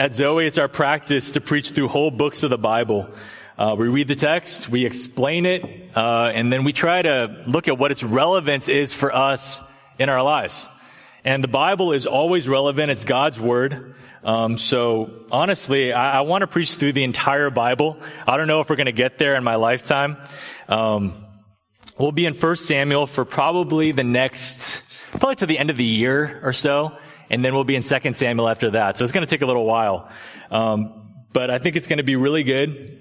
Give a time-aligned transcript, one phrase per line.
[0.00, 3.10] At Zoe, it's our practice to preach through whole books of the Bible.
[3.58, 7.68] Uh, we read the text, we explain it, uh, and then we try to look
[7.68, 9.60] at what its relevance is for us
[9.98, 10.70] in our lives.
[11.22, 12.90] And the Bible is always relevant.
[12.90, 13.94] It's God's word.
[14.24, 17.98] Um, so honestly, I, I want to preach through the entire Bible.
[18.26, 20.16] I don't know if we're going to get there in my lifetime.
[20.66, 21.12] Um,
[21.98, 25.84] we'll be in 1 Samuel for probably the next, probably to the end of the
[25.84, 26.96] year or so.
[27.30, 28.96] And then we'll be in 2 Samuel after that.
[28.96, 30.10] So it's going to take a little while.
[30.50, 32.98] Um, but I think it's going to be really good.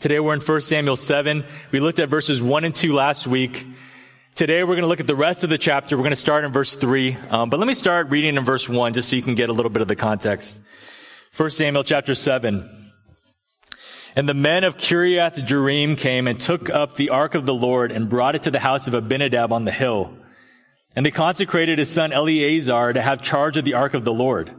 [0.00, 1.44] Today we're in 1 Samuel 7.
[1.70, 3.66] We looked at verses 1 and 2 last week.
[4.34, 5.96] Today we're going to look at the rest of the chapter.
[5.96, 7.16] We're going to start in verse 3.
[7.30, 9.52] Um, but let me start reading in verse 1 just so you can get a
[9.52, 10.60] little bit of the context.
[11.36, 12.92] 1 Samuel chapter 7.
[14.16, 17.92] And the men of Kiriath Jearim came and took up the ark of the Lord
[17.92, 20.17] and brought it to the house of Abinadab on the hill.
[20.98, 24.52] And they consecrated his son Eleazar to have charge of the ark of the Lord.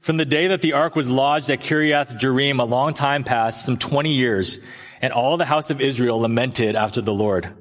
[0.00, 3.66] From the day that the ark was lodged at Kiriath Jearim, a long time passed,
[3.66, 4.64] some 20 years,
[5.02, 7.52] and all the house of Israel lamented after the Lord.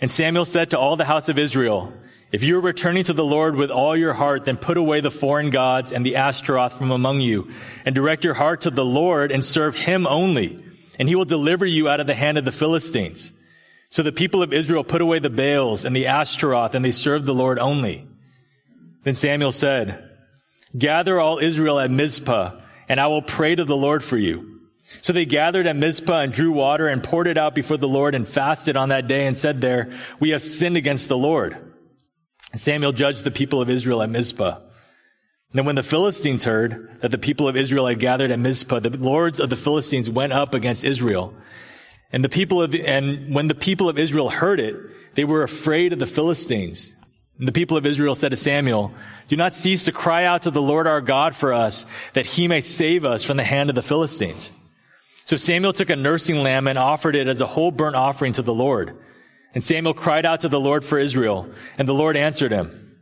[0.00, 1.92] And Samuel said to all the house of Israel,
[2.30, 5.10] if you are returning to the Lord with all your heart, then put away the
[5.10, 7.50] foreign gods and the Ashtaroth from among you,
[7.84, 10.64] and direct your heart to the Lord and serve him only,
[10.96, 13.32] and he will deliver you out of the hand of the Philistines.
[13.90, 17.26] So the people of Israel put away the Baals and the Ashtaroth, and they served
[17.26, 18.06] the Lord only.
[19.02, 20.08] Then Samuel said,
[20.76, 22.52] Gather all Israel at Mizpah,
[22.88, 24.60] and I will pray to the Lord for you.
[25.02, 28.14] So they gathered at Mizpah and drew water and poured it out before the Lord
[28.14, 31.56] and fasted on that day and said there, we have sinned against the Lord.
[32.54, 34.60] Samuel judged the people of Israel at Mizpah.
[35.52, 38.90] Then when the Philistines heard that the people of Israel had gathered at Mizpah, the
[38.90, 41.34] lords of the Philistines went up against Israel.
[42.12, 44.76] And the people of, and when the people of Israel heard it,
[45.14, 46.94] they were afraid of the Philistines.
[47.38, 48.92] And the people of Israel said to Samuel,
[49.28, 52.48] do not cease to cry out to the Lord our God for us, that he
[52.48, 54.52] may save us from the hand of the Philistines.
[55.24, 58.42] So Samuel took a nursing lamb and offered it as a whole burnt offering to
[58.42, 58.96] the Lord.
[59.54, 61.48] And Samuel cried out to the Lord for Israel,
[61.78, 62.98] and the Lord answered him.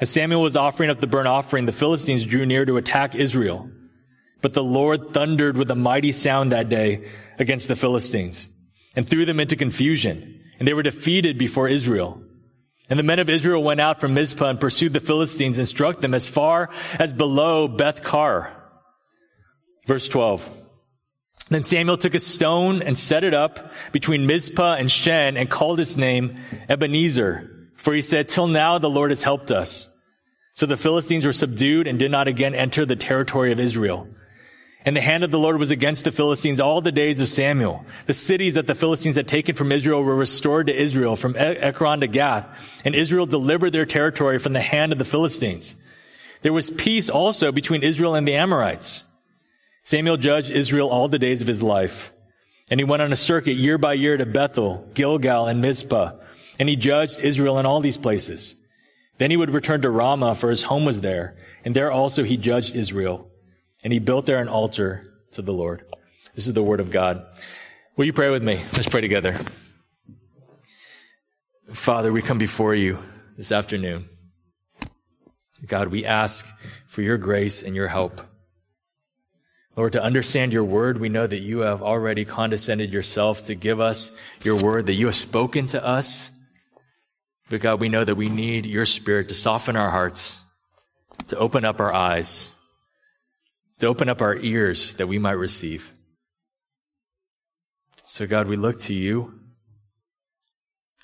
[0.00, 3.70] As Samuel was offering up the burnt offering, the Philistines drew near to attack Israel.
[4.44, 8.50] But the Lord thundered with a mighty sound that day against the Philistines
[8.94, 12.20] and threw them into confusion, and they were defeated before Israel.
[12.90, 16.02] And the men of Israel went out from Mizpah and pursued the Philistines and struck
[16.02, 16.68] them as far
[16.98, 18.54] as below Beth Car.
[19.86, 20.46] Verse 12.
[21.48, 25.80] Then Samuel took a stone and set it up between Mizpah and Shen and called
[25.80, 26.34] its name
[26.68, 27.70] Ebenezer.
[27.76, 29.88] For he said, till now the Lord has helped us.
[30.52, 34.06] So the Philistines were subdued and did not again enter the territory of Israel.
[34.86, 37.86] And the hand of the Lord was against the Philistines all the days of Samuel.
[38.06, 42.00] The cities that the Philistines had taken from Israel were restored to Israel from Ekron
[42.00, 42.82] to Gath.
[42.84, 45.74] And Israel delivered their territory from the hand of the Philistines.
[46.42, 49.04] There was peace also between Israel and the Amorites.
[49.80, 52.12] Samuel judged Israel all the days of his life.
[52.70, 56.12] And he went on a circuit year by year to Bethel, Gilgal, and Mizpah.
[56.58, 58.54] And he judged Israel in all these places.
[59.16, 61.36] Then he would return to Ramah, for his home was there.
[61.64, 63.30] And there also he judged Israel.
[63.84, 65.84] And he built there an altar to the Lord.
[66.34, 67.24] This is the word of God.
[67.96, 68.54] Will you pray with me?
[68.72, 69.38] Let's pray together.
[71.70, 72.98] Father, we come before you
[73.36, 74.06] this afternoon.
[75.66, 76.46] God, we ask
[76.86, 78.20] for your grace and your help.
[79.76, 83.80] Lord, to understand your word, we know that you have already condescended yourself to give
[83.80, 84.12] us
[84.44, 86.30] your word, that you have spoken to us.
[87.50, 90.38] But God, we know that we need your spirit to soften our hearts,
[91.28, 92.54] to open up our eyes,
[93.78, 95.92] to open up our ears that we might receive.
[98.06, 99.40] So God, we look to you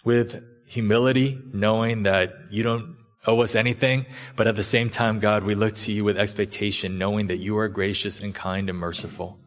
[0.04, 5.44] with humility, knowing that you don't owe us anything, but at the same time, God,
[5.44, 9.38] we look to you with expectation, knowing that you are gracious and kind and merciful,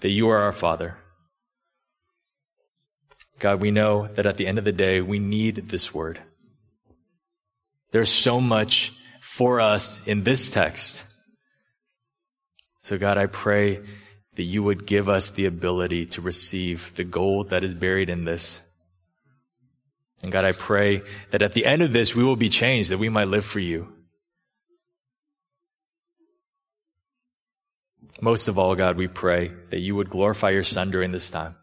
[0.00, 0.98] that you are our Father.
[3.38, 6.20] God, we know that at the end of the day, we need this word.
[7.90, 11.04] There's so much for us in this text.
[12.82, 13.80] So, God, I pray
[14.36, 18.24] that you would give us the ability to receive the gold that is buried in
[18.24, 18.62] this
[20.22, 22.98] and God, I pray that at the end of this, we will be changed, that
[22.98, 23.92] we might live for you.
[28.20, 31.56] Most of all, God, we pray that you would glorify your Son during this time.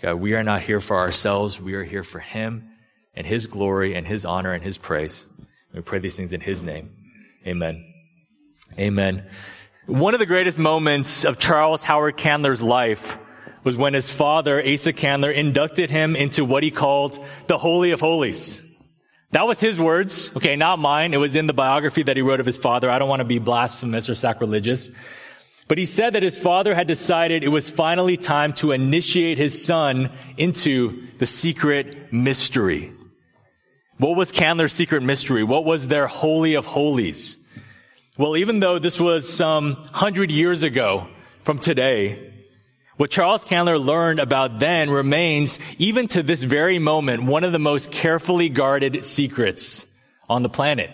[0.00, 1.60] God, we are not here for ourselves.
[1.60, 2.70] We are here for him
[3.14, 5.26] and his glory and his honor and his praise.
[5.74, 6.96] We pray these things in his name.
[7.46, 7.84] Amen.
[8.78, 9.24] Amen.
[9.86, 13.18] One of the greatest moments of Charles Howard Candler's life
[13.64, 18.00] was when his father, Asa Candler, inducted him into what he called the Holy of
[18.00, 18.64] Holies.
[19.32, 20.34] That was his words.
[20.34, 21.12] Okay, not mine.
[21.12, 22.90] It was in the biography that he wrote of his father.
[22.90, 24.90] I don't want to be blasphemous or sacrilegious.
[25.68, 29.62] But he said that his father had decided it was finally time to initiate his
[29.62, 32.90] son into the secret mystery.
[33.98, 35.44] What was Candler's secret mystery?
[35.44, 37.36] What was their holy of holies?
[38.16, 41.08] Well, even though this was some hundred years ago
[41.42, 42.32] from today,
[42.96, 47.58] what Charles Candler learned about then remains, even to this very moment, one of the
[47.58, 49.90] most carefully guarded secrets
[50.28, 50.90] on the planet.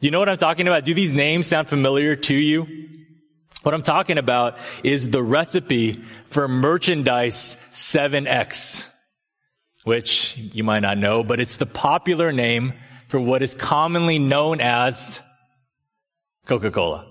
[0.00, 0.84] Do you know what I'm talking about?
[0.84, 2.66] Do these names sound familiar to you?
[3.62, 8.92] What I'm talking about is the recipe for merchandise 7X,
[9.84, 12.72] which you might not know, but it's the popular name
[13.06, 15.20] for what is commonly known as
[16.46, 17.06] Coca-Cola.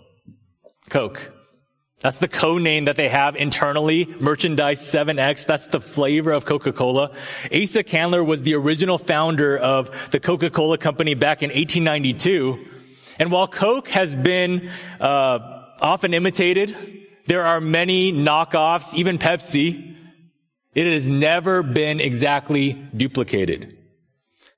[0.89, 1.31] Coke.
[1.99, 4.05] That's the code name that they have internally.
[4.19, 5.45] Merchandise 7X.
[5.45, 7.11] That's the flavor of Coca-Cola.
[7.53, 12.59] Asa Candler was the original founder of the Coca-Cola company back in 1892.
[13.19, 15.39] And while Coke has been uh,
[15.81, 16.75] often imitated,
[17.25, 19.95] there are many knockoffs, even Pepsi.
[20.73, 23.77] It has never been exactly duplicated.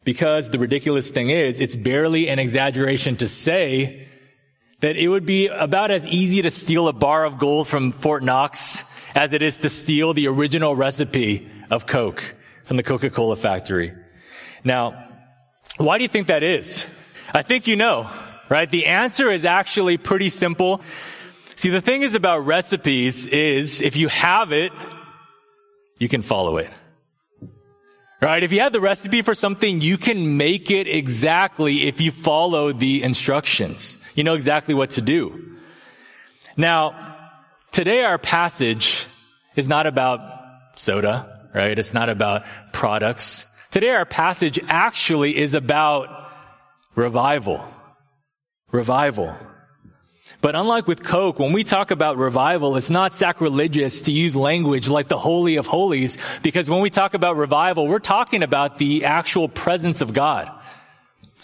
[0.04, 4.07] Because the ridiculous thing is, it's barely an exaggeration to say
[4.80, 8.24] that it would be about as easy to steal a bar of gold from Fort
[8.24, 8.84] Knox
[9.16, 12.36] as it is to steal the original recipe of Coke
[12.66, 13.94] from the Coca-Cola factory.
[14.64, 15.10] Now,
[15.78, 16.88] why do you think that is?
[17.34, 18.10] I think you know,
[18.50, 18.70] right?
[18.70, 20.82] The answer is actually pretty simple.
[21.56, 24.72] See, the thing is about recipes is if you have it,
[25.98, 26.70] you can follow it.
[28.22, 28.44] Right?
[28.44, 32.74] If you have the recipe for something, you can make it exactly if you follow
[32.74, 34.00] the instructions.
[34.18, 35.58] You know exactly what to do.
[36.58, 37.20] Now,
[37.72, 39.06] today our passage
[39.56, 40.20] is not about
[40.76, 41.78] soda, right?
[41.78, 42.44] It's not about
[42.74, 43.46] products.
[43.70, 46.32] Today our passage actually is about
[46.96, 47.64] revival.
[48.72, 49.36] Revival.
[50.42, 54.90] But unlike with Coke, when we talk about revival, it's not sacrilegious to use language
[54.90, 59.06] like the Holy of Holies, because when we talk about revival, we're talking about the
[59.06, 60.52] actual presence of God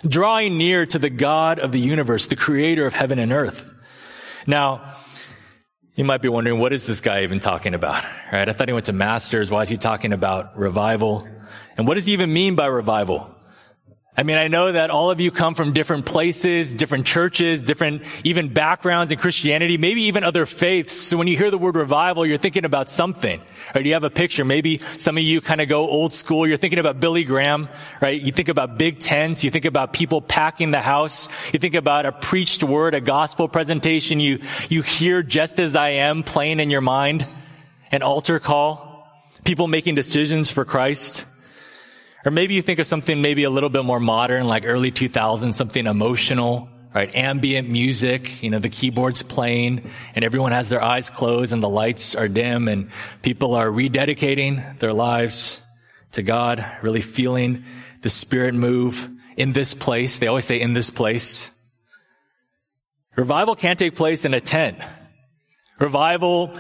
[0.07, 3.73] drawing near to the God of the universe, the creator of heaven and earth.
[4.45, 4.93] Now,
[5.95, 8.03] you might be wondering, what is this guy even talking about?
[8.31, 8.49] Right?
[8.49, 9.51] I thought he went to masters.
[9.51, 11.27] Why is he talking about revival?
[11.77, 13.32] And what does he even mean by revival?
[14.15, 18.03] I mean, I know that all of you come from different places, different churches, different
[18.23, 20.93] even backgrounds in Christianity, maybe even other faiths.
[20.93, 23.41] So when you hear the word revival, you're thinking about something,
[23.73, 23.83] right?
[23.83, 24.45] You have a picture.
[24.45, 26.45] Maybe some of you kind of go old school.
[26.45, 27.69] You're thinking about Billy Graham,
[28.01, 28.21] right?
[28.21, 29.43] You think about big tents.
[29.43, 31.27] You think about people packing the house.
[31.51, 34.19] You think about a preached word, a gospel presentation.
[34.19, 37.27] You, you hear just as I am playing in your mind,
[37.91, 39.07] an altar call,
[39.43, 41.25] people making decisions for Christ.
[42.25, 45.53] Or maybe you think of something maybe a little bit more modern, like early 2000s,
[45.53, 47.13] something emotional, right?
[47.15, 51.69] Ambient music, you know, the keyboard's playing and everyone has their eyes closed and the
[51.69, 52.89] lights are dim and
[53.21, 55.61] people are rededicating their lives
[56.13, 57.63] to God, really feeling
[58.01, 60.19] the spirit move in this place.
[60.19, 61.49] They always say in this place.
[63.15, 64.77] Revival can't take place in a tent.
[65.79, 66.57] Revival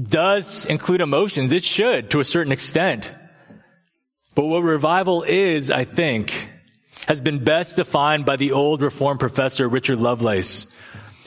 [0.00, 1.52] does include emotions.
[1.52, 3.10] It should to a certain extent.
[4.34, 6.48] But what revival is, I think,
[7.06, 10.66] has been best defined by the old reform professor Richard Lovelace.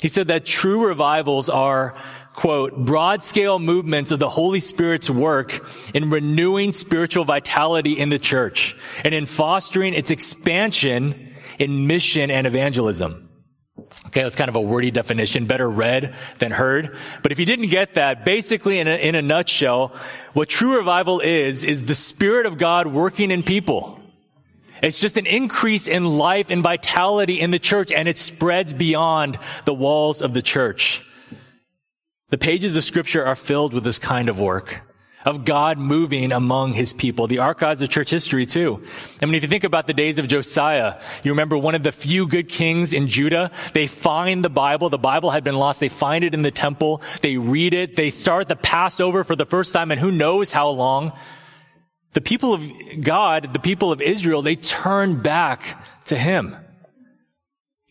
[0.02, 1.96] He said that true revivals are,
[2.34, 8.20] quote, broad scale movements of the Holy Spirit's work in renewing spiritual vitality in the
[8.20, 13.25] church and in fostering its expansion in mission and evangelism.
[14.08, 16.96] Okay, that's kind of a wordy definition, better read than heard.
[17.22, 19.94] But if you didn't get that, basically in a, in a nutshell,
[20.34, 24.00] what true revival is, is the Spirit of God working in people.
[24.82, 29.40] It's just an increase in life and vitality in the church, and it spreads beyond
[29.66, 31.06] the walls of the church.
[32.30, 34.82] The pages of scripture are filled with this kind of work
[35.26, 37.28] of God moving among his people.
[37.28, 38.86] The archives of church history too.
[39.22, 41.92] I mean, if you think about the days of Josiah, you remember one of the
[41.92, 43.52] few good kings in Judah.
[43.74, 44.90] They find the Bible.
[44.90, 45.80] The Bible had been lost.
[45.80, 47.02] They find it in the temple.
[47.22, 47.96] They read it.
[47.96, 51.12] They start the Passover for the first time and who knows how long.
[52.14, 52.64] The people of
[53.02, 56.56] God, the people of Israel, they turn back to him.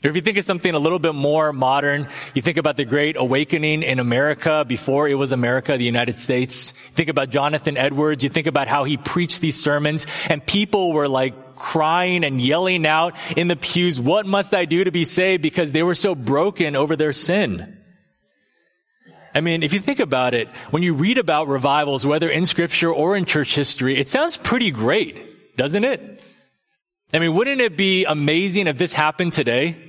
[0.05, 2.85] Or if you think of something a little bit more modern, you think about the
[2.85, 6.73] great awakening in America before it was America, the United States.
[6.73, 8.23] Think about Jonathan Edwards.
[8.23, 12.87] You think about how he preached these sermons and people were like crying and yelling
[12.87, 15.43] out in the pews, what must I do to be saved?
[15.43, 17.79] Because they were so broken over their sin.
[19.35, 22.93] I mean, if you think about it, when you read about revivals, whether in scripture
[22.93, 26.25] or in church history, it sounds pretty great, doesn't it?
[27.13, 29.84] I mean, wouldn't it be amazing if this happened today?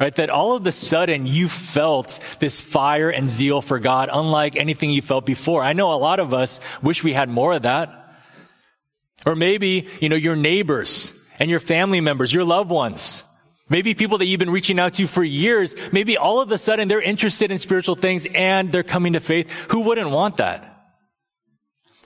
[0.00, 0.14] Right?
[0.14, 4.90] That all of the sudden you felt this fire and zeal for God, unlike anything
[4.90, 5.64] you felt before.
[5.64, 8.16] I know a lot of us wish we had more of that.
[9.26, 13.24] Or maybe, you know, your neighbors and your family members, your loved ones.
[13.68, 16.88] Maybe people that you've been reaching out to for years, maybe all of a sudden
[16.88, 19.50] they're interested in spiritual things and they're coming to faith.
[19.70, 20.77] Who wouldn't want that?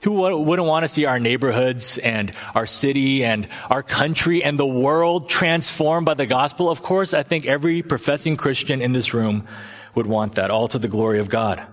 [0.03, 4.65] Who wouldn't want to see our neighborhoods and our city and our country and the
[4.65, 6.69] world transformed by the gospel?
[6.69, 9.47] Of course, I think every professing Christian in this room
[9.95, 11.65] would want that, all to the glory of God.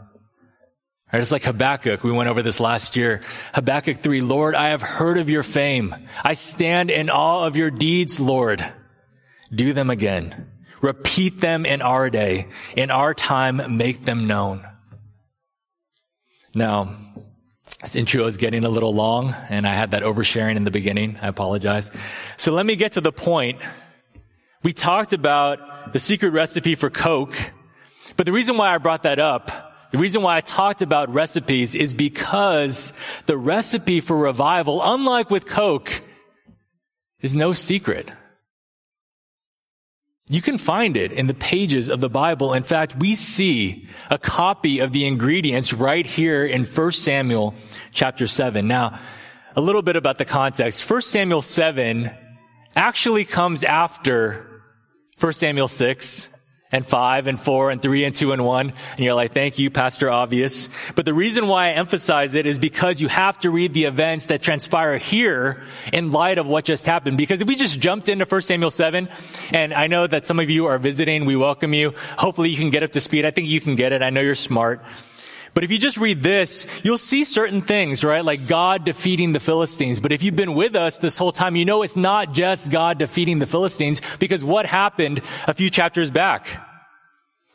[1.12, 2.04] Right, it's like Habakkuk.
[2.04, 3.20] We went over this last year.
[3.52, 5.92] Habakkuk 3, Lord, I have heard of your fame.
[6.22, 8.64] I stand in awe of your deeds, Lord.
[9.52, 10.52] Do them again.
[10.80, 12.46] Repeat them in our day.
[12.76, 14.64] In our time, make them known.
[16.54, 16.94] Now,
[17.82, 21.18] this intro is getting a little long, and I had that oversharing in the beginning.
[21.22, 21.90] I apologize.
[22.36, 23.60] So let me get to the point.
[24.62, 27.34] We talked about the secret recipe for Coke,
[28.16, 31.74] but the reason why I brought that up the reason why I talked about recipes
[31.74, 32.92] is because
[33.26, 36.02] the recipe for revival, unlike with Coke,
[37.20, 38.08] is no secret.
[40.32, 42.52] You can find it in the pages of the Bible.
[42.52, 47.52] In fact, we see a copy of the ingredients right here in 1 Samuel
[47.90, 48.68] chapter 7.
[48.68, 49.00] Now,
[49.56, 50.88] a little bit about the context.
[50.88, 52.12] 1 Samuel 7
[52.76, 54.62] actually comes after
[55.18, 56.39] 1 Samuel 6
[56.72, 58.72] and five and four and three and two and one.
[58.96, 60.68] And you're like, thank you, Pastor Obvious.
[60.94, 64.26] But the reason why I emphasize it is because you have to read the events
[64.26, 65.62] that transpire here
[65.92, 67.18] in light of what just happened.
[67.18, 69.08] Because if we just jumped into 1 Samuel 7,
[69.52, 71.94] and I know that some of you are visiting, we welcome you.
[72.18, 73.24] Hopefully you can get up to speed.
[73.24, 74.02] I think you can get it.
[74.02, 74.82] I know you're smart.
[75.52, 78.24] But if you just read this, you'll see certain things, right?
[78.24, 79.98] Like God defeating the Philistines.
[79.98, 82.98] But if you've been with us this whole time, you know it's not just God
[82.98, 86.46] defeating the Philistines because what happened a few chapters back?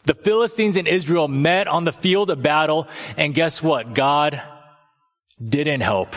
[0.05, 2.87] The Philistines and Israel met on the field of battle
[3.17, 3.93] and guess what?
[3.93, 4.41] God
[5.43, 6.15] didn't help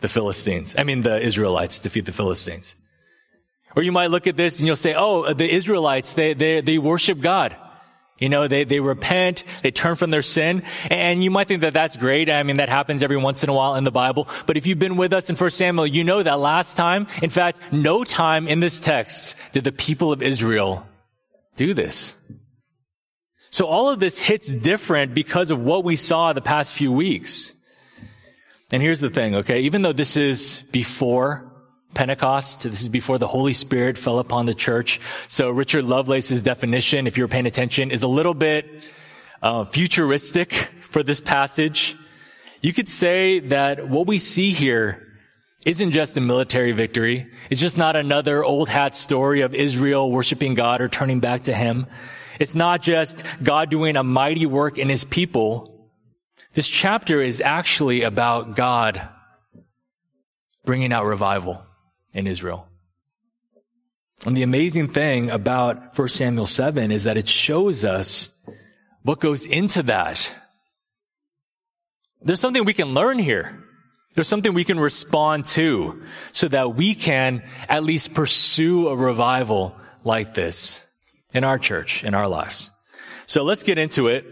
[0.00, 0.74] the Philistines.
[0.78, 2.76] I mean, the Israelites defeat the Philistines.
[3.76, 6.78] Or you might look at this and you'll say, oh, the Israelites, they, they, they
[6.78, 7.56] worship God.
[8.18, 11.72] You know, they, they repent, they turn from their sin, and you might think that
[11.72, 12.30] that's great.
[12.30, 14.28] I mean, that happens every once in a while in the Bible.
[14.46, 17.30] But if you've been with us in 1 Samuel, you know that last time, in
[17.30, 20.86] fact, no time in this text did the people of Israel
[21.56, 22.14] do this.
[23.50, 27.52] So all of this hits different because of what we saw the past few weeks.
[28.72, 29.60] And here's the thing, okay?
[29.60, 31.53] Even though this is before
[31.94, 32.62] Pentecost.
[32.62, 35.00] This is before the Holy Spirit fell upon the church.
[35.28, 38.84] So Richard Lovelace's definition, if you're paying attention, is a little bit
[39.42, 41.96] uh, futuristic for this passage.
[42.60, 45.06] You could say that what we see here
[45.66, 47.30] isn't just a military victory.
[47.50, 51.54] It's just not another old hat story of Israel worshiping God or turning back to
[51.54, 51.86] Him.
[52.38, 55.90] It's not just God doing a mighty work in His people.
[56.52, 59.08] This chapter is actually about God
[60.64, 61.62] bringing out revival
[62.14, 62.68] in Israel.
[64.24, 68.48] And the amazing thing about 1 Samuel 7 is that it shows us
[69.02, 70.32] what goes into that.
[72.22, 73.62] There's something we can learn here.
[74.14, 76.02] There's something we can respond to
[76.32, 80.82] so that we can at least pursue a revival like this
[81.34, 82.70] in our church, in our lives.
[83.26, 84.24] So let's get into it.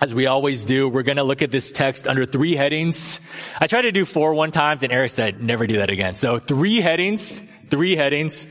[0.00, 3.20] As we always do, we're going to look at this text under three headings.
[3.60, 6.14] I tried to do four one times and Eric said, never do that again.
[6.16, 8.46] So three headings, three headings,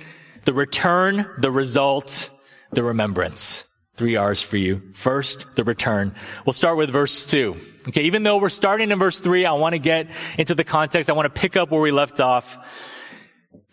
[0.45, 2.29] the return, the result,
[2.71, 3.67] the remembrance.
[3.95, 4.81] Three R's for you.
[4.93, 6.15] First, the return.
[6.45, 7.57] We'll start with verse two.
[7.89, 10.07] Okay, even though we're starting in verse three, I want to get
[10.37, 11.09] into the context.
[11.09, 12.57] I want to pick up where we left off.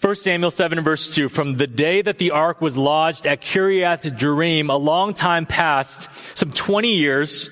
[0.01, 4.01] 1 Samuel 7 verse 2, from the day that the ark was lodged at Kiriath
[4.01, 7.51] Jearim, a long time passed, some 20 years,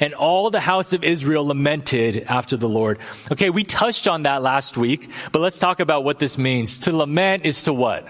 [0.00, 2.98] and all the house of Israel lamented after the Lord.
[3.30, 6.80] Okay, we touched on that last week, but let's talk about what this means.
[6.80, 8.08] To lament is to what?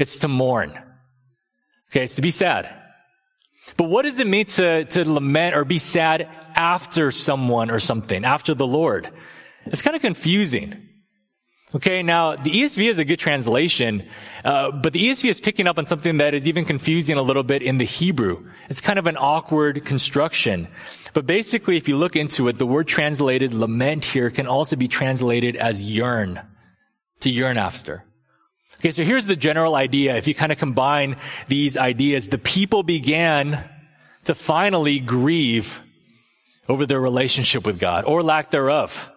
[0.00, 0.70] It's to mourn.
[1.92, 2.68] Okay, it's to be sad.
[3.76, 8.24] But what does it mean to, to lament or be sad after someone or something,
[8.24, 9.08] after the Lord?
[9.66, 10.88] It's kind of confusing.
[11.74, 14.06] Okay, now the ESV is a good translation,
[14.44, 17.42] uh, but the ESV is picking up on something that is even confusing a little
[17.42, 18.46] bit in the Hebrew.
[18.68, 20.68] It's kind of an awkward construction.
[21.14, 24.86] But basically, if you look into it, the word translated lament here can also be
[24.86, 26.42] translated as yearn,
[27.20, 28.04] to yearn after.
[28.80, 30.16] Okay, so here's the general idea.
[30.16, 31.16] If you kind of combine
[31.48, 33.64] these ideas, the people began
[34.24, 35.82] to finally grieve
[36.68, 39.11] over their relationship with God or lack thereof.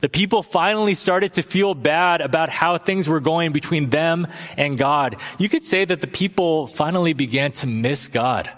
[0.00, 4.78] The people finally started to feel bad about how things were going between them and
[4.78, 5.16] God.
[5.38, 8.48] You could say that the people finally began to miss God.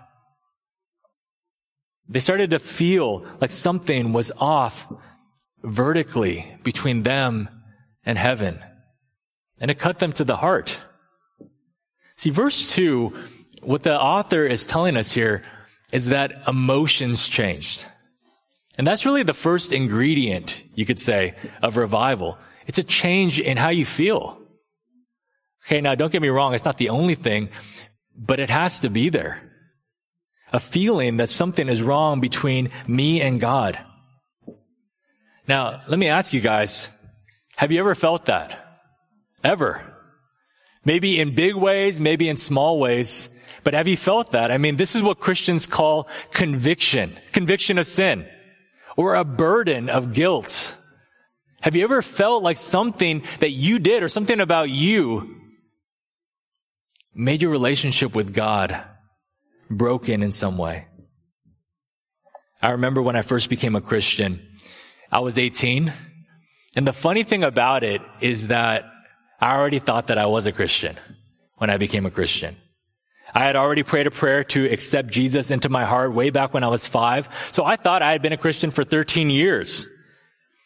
[2.09, 4.92] They started to feel like something was off
[5.62, 7.49] vertically between them
[8.04, 8.59] and heaven.
[9.61, 10.78] And it cut them to the heart.
[12.16, 13.14] See, verse two,
[13.62, 15.42] what the author is telling us here
[15.90, 17.87] is that emotions changed.
[18.81, 22.39] And that's really the first ingredient, you could say, of revival.
[22.67, 24.41] It's a change in how you feel.
[25.67, 27.51] Okay, now don't get me wrong, it's not the only thing,
[28.17, 29.43] but it has to be there.
[30.51, 33.79] A feeling that something is wrong between me and God.
[35.47, 36.89] Now, let me ask you guys,
[37.57, 38.81] have you ever felt that?
[39.45, 39.83] Ever?
[40.87, 43.29] Maybe in big ways, maybe in small ways,
[43.63, 44.51] but have you felt that?
[44.51, 48.27] I mean, this is what Christians call conviction, conviction of sin
[48.97, 50.76] or a burden of guilt?
[51.61, 55.37] Have you ever felt like something that you did or something about you
[57.14, 58.82] made your relationship with God
[59.68, 60.87] broken in some way?
[62.62, 64.40] I remember when I first became a Christian,
[65.12, 65.92] I was 18.
[66.76, 68.85] And the funny thing about it is that
[69.40, 70.97] I already thought that I was a Christian
[71.56, 72.56] when I became a Christian.
[73.35, 76.65] I had already prayed a prayer to accept Jesus into my heart way back when
[76.65, 77.29] I was five.
[77.53, 79.87] So I thought I had been a Christian for 13 years.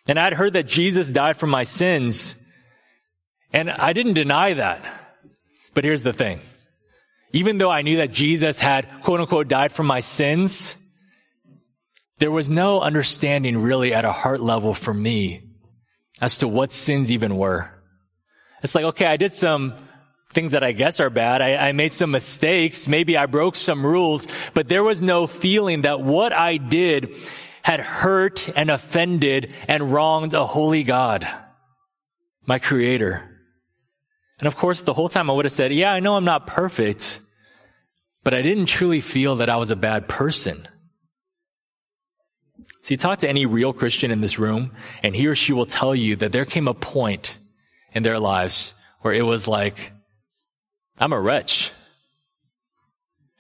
[0.07, 2.37] And I'd heard that Jesus died for my sins.
[3.53, 4.85] And I didn't deny that.
[5.75, 6.41] But here's the thing.
[7.33, 10.81] Even though I knew that Jesus had quote unquote died for my sins,
[12.19, 15.43] there was no understanding really at a heart level for me
[16.21, 17.71] as to what sins even were.
[18.63, 19.75] It's like, okay, I did some
[20.35, 21.41] things that I guess are bad.
[21.41, 22.89] I, I, made some mistakes.
[22.89, 27.15] Maybe I broke some rules, but there was no feeling that what I did
[27.63, 31.27] had hurt and offended and wronged a holy God,
[32.45, 33.31] my creator.
[34.39, 36.47] And of course, the whole time I would have said, yeah, I know I'm not
[36.47, 37.21] perfect,
[38.23, 40.69] but I didn't truly feel that I was a bad person.
[42.83, 45.95] See, talk to any real Christian in this room, and he or she will tell
[45.95, 47.39] you that there came a point
[47.95, 49.94] in their lives where it was like,
[50.99, 51.73] I'm a wretch.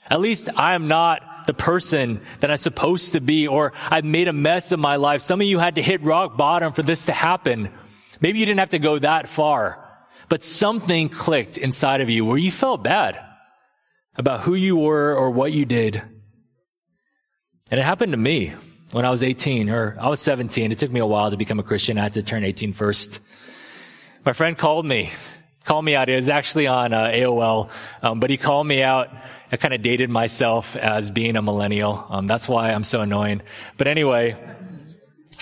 [0.08, 4.32] At least I'm not the person that I'm supposed to be, or I've made a
[4.32, 5.22] mess of my life.
[5.22, 7.70] Some of you had to hit rock bottom for this to happen.
[8.20, 9.86] Maybe you didn't have to go that far,
[10.28, 13.18] but something clicked inside of you where you felt bad
[14.16, 15.96] about who you were or what you did.
[17.70, 18.54] And it happened to me
[18.92, 20.70] when I was 18 or I was 17.
[20.70, 21.98] It took me a while to become a Christian.
[21.98, 23.20] I had to turn 18 first.
[24.24, 25.10] My friend called me
[25.64, 26.08] called me out.
[26.08, 27.70] It was actually on uh, AOL,
[28.02, 29.08] um, but he called me out.
[29.50, 32.06] I kind of dated myself as being a millennial.
[32.10, 33.42] Um, that's why I'm so annoying.
[33.76, 34.36] But anyway,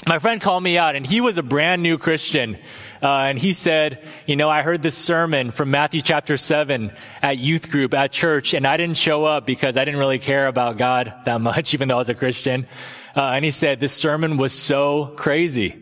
[0.06, 2.58] my friend called me out, and he was a brand new Christian.
[3.02, 7.38] Uh, and he said, you know, I heard this sermon from Matthew chapter 7 at
[7.38, 10.76] youth group at church, and I didn't show up because I didn't really care about
[10.76, 12.68] God that much, even though I was a Christian.
[13.16, 15.78] Uh, and he said, this sermon was so crazy.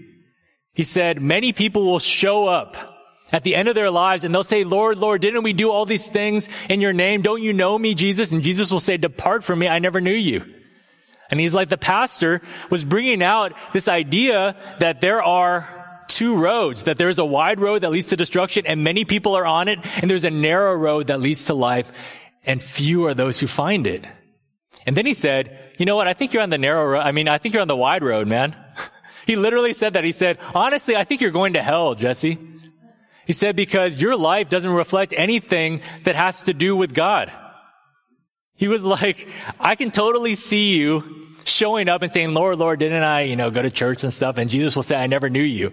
[0.72, 2.89] He said, many people will show up
[3.32, 5.86] at the end of their lives and they'll say, Lord, Lord, didn't we do all
[5.86, 7.22] these things in your name?
[7.22, 8.32] Don't you know me, Jesus?
[8.32, 9.68] And Jesus will say, depart from me.
[9.68, 10.44] I never knew you.
[11.30, 12.40] And he's like, the pastor
[12.70, 17.82] was bringing out this idea that there are two roads, that there's a wide road
[17.82, 19.78] that leads to destruction and many people are on it.
[20.02, 21.92] And there's a narrow road that leads to life
[22.44, 24.04] and few are those who find it.
[24.86, 26.08] And then he said, you know what?
[26.08, 27.00] I think you're on the narrow road.
[27.00, 28.56] I mean, I think you're on the wide road, man.
[29.26, 30.04] he literally said that.
[30.04, 32.38] He said, honestly, I think you're going to hell, Jesse.
[33.30, 37.30] He said, because your life doesn't reflect anything that has to do with God.
[38.56, 39.28] He was like,
[39.60, 43.52] I can totally see you showing up and saying, Lord, Lord, didn't I, you know,
[43.52, 44.36] go to church and stuff?
[44.36, 45.72] And Jesus will say, I never knew you.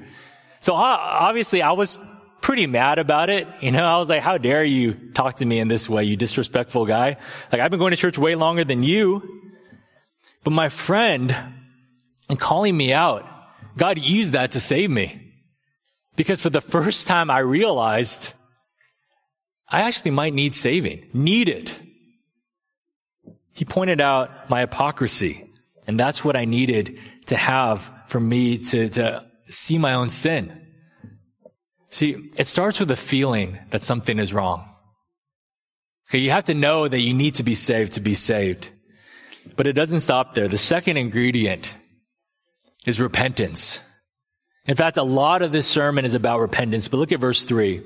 [0.59, 1.97] So obviously I was
[2.41, 3.47] pretty mad about it.
[3.59, 6.15] You know, I was like, how dare you talk to me in this way, you
[6.15, 7.17] disrespectful guy?
[7.51, 9.49] Like I've been going to church way longer than you.
[10.43, 11.35] But my friend,
[12.29, 13.27] and calling me out,
[13.75, 15.23] God used that to save me.
[16.17, 18.33] Because for the first time I realized
[19.69, 21.79] I actually might need saving, need it.
[23.53, 25.47] He pointed out my hypocrisy,
[25.87, 30.67] and that's what I needed to have for me to, to see my own sin.
[31.89, 34.67] See, it starts with a feeling that something is wrong.
[36.09, 38.69] Okay, you have to know that you need to be saved to be saved.
[39.55, 40.47] But it doesn't stop there.
[40.47, 41.73] The second ingredient
[42.85, 43.81] is repentance.
[44.67, 47.81] In fact, a lot of this sermon is about repentance, but look at verse three.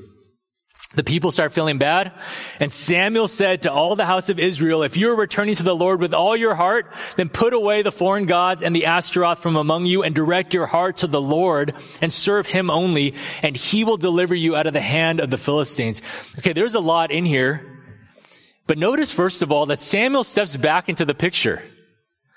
[0.93, 2.11] The people start feeling bad.
[2.59, 6.01] And Samuel said to all the house of Israel, if you're returning to the Lord
[6.01, 9.85] with all your heart, then put away the foreign gods and the Ashtaroth from among
[9.85, 13.95] you and direct your heart to the Lord and serve him only, and he will
[13.95, 16.01] deliver you out of the hand of the Philistines.
[16.39, 17.65] Okay, there's a lot in here.
[18.67, 21.63] But notice first of all that Samuel steps back into the picture.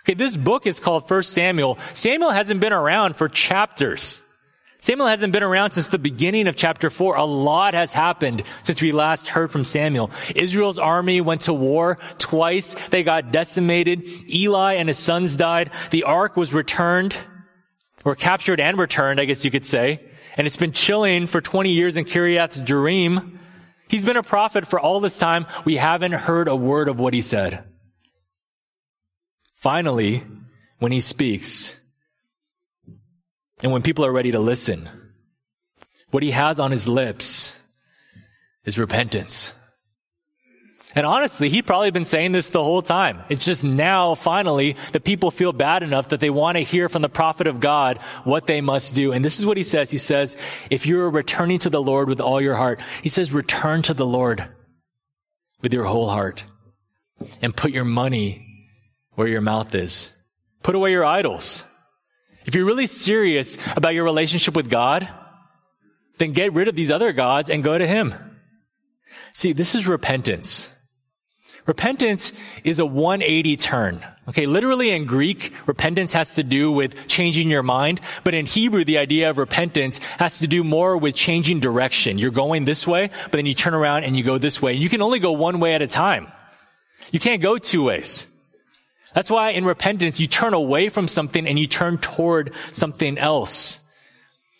[0.02, 1.76] Okay, this book is called First Samuel.
[1.92, 4.20] Samuel hasn't been around for chapters.
[4.84, 7.16] Samuel hasn't been around since the beginning of chapter 4.
[7.16, 10.10] A lot has happened since we last heard from Samuel.
[10.36, 12.74] Israel's army went to war twice.
[12.88, 14.06] They got decimated.
[14.28, 15.70] Eli and his sons died.
[15.88, 17.16] The ark was returned,
[18.04, 20.04] or captured and returned, I guess you could say.
[20.36, 23.38] And it's been chilling for 20 years in Kiriath Jearim.
[23.88, 25.46] He's been a prophet for all this time.
[25.64, 27.64] We haven't heard a word of what he said.
[29.54, 30.24] Finally,
[30.78, 31.80] when he speaks,
[33.64, 34.90] and when people are ready to listen,
[36.10, 37.58] what he has on his lips
[38.66, 39.58] is repentance.
[40.94, 43.22] And honestly, he'd probably been saying this the whole time.
[43.30, 47.00] It's just now, finally, that people feel bad enough that they want to hear from
[47.00, 49.12] the prophet of God what they must do.
[49.12, 49.90] And this is what he says.
[49.90, 50.36] He says,
[50.68, 54.06] if you're returning to the Lord with all your heart, he says, return to the
[54.06, 54.46] Lord
[55.62, 56.44] with your whole heart
[57.40, 58.44] and put your money
[59.14, 60.12] where your mouth is.
[60.62, 61.64] Put away your idols.
[62.44, 65.08] If you're really serious about your relationship with God,
[66.18, 68.14] then get rid of these other gods and go to Him.
[69.32, 70.70] See, this is repentance.
[71.66, 74.06] Repentance is a 180 turn.
[74.28, 78.84] Okay, literally in Greek, repentance has to do with changing your mind, but in Hebrew,
[78.84, 82.18] the idea of repentance has to do more with changing direction.
[82.18, 84.74] You're going this way, but then you turn around and you go this way.
[84.74, 86.30] You can only go one way at a time.
[87.10, 88.26] You can't go two ways.
[89.14, 93.80] That's why in repentance, you turn away from something and you turn toward something else.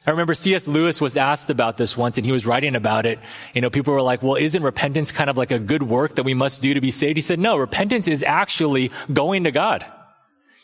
[0.06, 0.68] I remember C.S.
[0.68, 3.18] Lewis was asked about this once and he was writing about it.
[3.54, 6.24] You know, people were like, well, isn't repentance kind of like a good work that
[6.24, 7.16] we must do to be saved?
[7.16, 9.84] He said, no, repentance is actually going to God.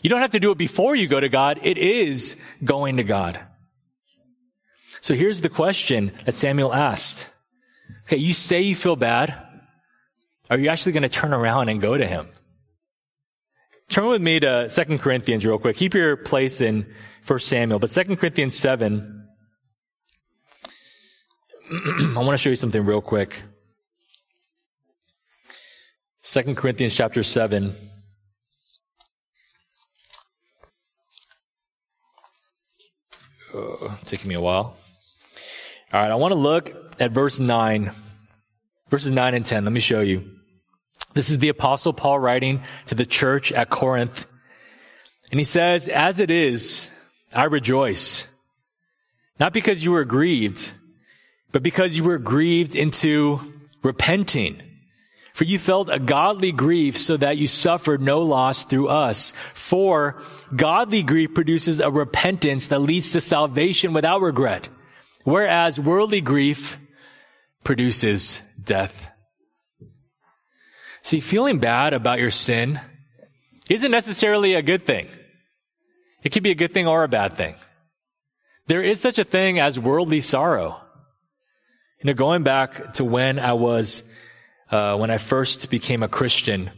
[0.02, 1.58] You don't have to do it before you go to God.
[1.62, 3.40] It is going to God.
[5.00, 7.28] So here's the question that Samuel asked.
[8.06, 9.34] Okay, you say you feel bad.
[10.50, 12.28] Are you actually going to turn around and go to him?
[13.90, 15.74] Turn with me to 2 Corinthians real quick.
[15.74, 16.86] Keep your place in
[17.26, 19.26] 1 Samuel, but 2 Corinthians 7.
[21.72, 23.42] I want to show you something real quick.
[26.22, 27.74] 2 Corinthians chapter 7.
[33.52, 34.76] Oh, taking me a while.
[35.92, 37.90] All right, I want to look at verse 9.
[38.88, 39.64] Verses 9 and 10.
[39.64, 40.39] Let me show you.
[41.14, 44.26] This is the apostle Paul writing to the church at Corinth.
[45.30, 46.90] And he says, as it is,
[47.34, 48.26] I rejoice.
[49.38, 50.72] Not because you were grieved,
[51.52, 53.40] but because you were grieved into
[53.82, 54.62] repenting.
[55.32, 59.32] For you felt a godly grief so that you suffered no loss through us.
[59.54, 60.20] For
[60.54, 64.68] godly grief produces a repentance that leads to salvation without regret.
[65.24, 66.78] Whereas worldly grief
[67.64, 69.09] produces death.
[71.02, 72.80] See, feeling bad about your sin
[73.68, 75.08] isn't necessarily a good thing.
[76.22, 77.54] It could be a good thing or a bad thing.
[78.66, 80.80] There is such a thing as worldly sorrow.
[82.02, 84.02] You know, going back to when I was,
[84.70, 86.70] uh, when I first became a Christian,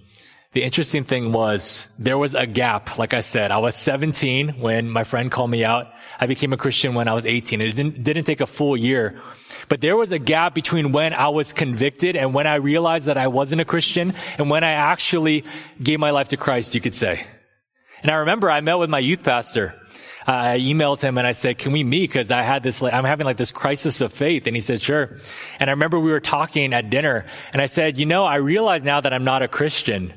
[0.52, 2.98] the interesting thing was there was a gap.
[2.98, 5.88] Like I said, I was 17 when my friend called me out.
[6.20, 7.60] I became a Christian when I was 18.
[7.60, 9.20] It didn't, didn't take a full year
[9.68, 13.16] but there was a gap between when I was convicted and when I realized that
[13.16, 15.44] I wasn't a Christian and when I actually
[15.82, 17.24] gave my life to Christ, you could say.
[18.02, 19.74] And I remember I met with my youth pastor.
[20.26, 22.12] I emailed him and I said, can we meet?
[22.12, 24.46] Cause I had this, I'm having like this crisis of faith.
[24.46, 25.16] And he said, sure.
[25.58, 28.84] And I remember we were talking at dinner and I said, you know, I realize
[28.84, 30.12] now that I'm not a Christian.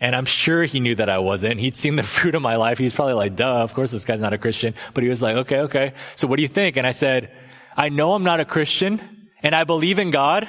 [0.00, 1.60] And I'm sure he knew that I wasn't.
[1.60, 2.78] He'd seen the fruit of my life.
[2.78, 4.74] He's probably like, duh, of course this guy's not a Christian.
[4.92, 5.92] But he was like, okay, okay.
[6.16, 6.76] So what do you think?
[6.76, 7.30] And I said,
[7.76, 9.00] I know I'm not a Christian
[9.42, 10.48] and I believe in God,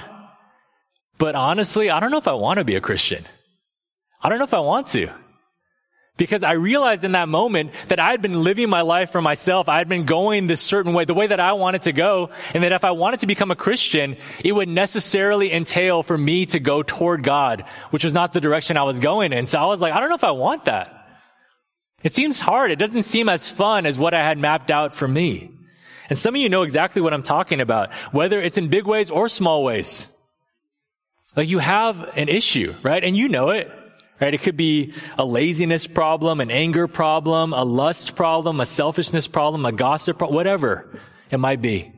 [1.18, 3.26] but honestly, I don't know if I want to be a Christian.
[4.22, 5.10] I don't know if I want to.
[6.18, 9.68] Because I realized in that moment that I had been living my life for myself.
[9.68, 12.30] I had been going this certain way, the way that I wanted to go.
[12.54, 16.46] And that if I wanted to become a Christian, it would necessarily entail for me
[16.48, 19.46] to go toward God, which was not the direction I was going in.
[19.46, 20.92] So I was like, I don't know if I want that.
[22.02, 22.72] It seems hard.
[22.72, 25.52] It doesn't seem as fun as what I had mapped out for me.
[26.08, 29.10] And some of you know exactly what I'm talking about, whether it's in big ways
[29.10, 30.16] or small ways.
[31.36, 33.04] Like you have an issue, right?
[33.04, 33.72] And you know it,
[34.20, 34.34] right?
[34.34, 39.66] It could be a laziness problem, an anger problem, a lust problem, a selfishness problem,
[39.66, 41.00] a gossip problem, whatever
[41.30, 41.92] it might be.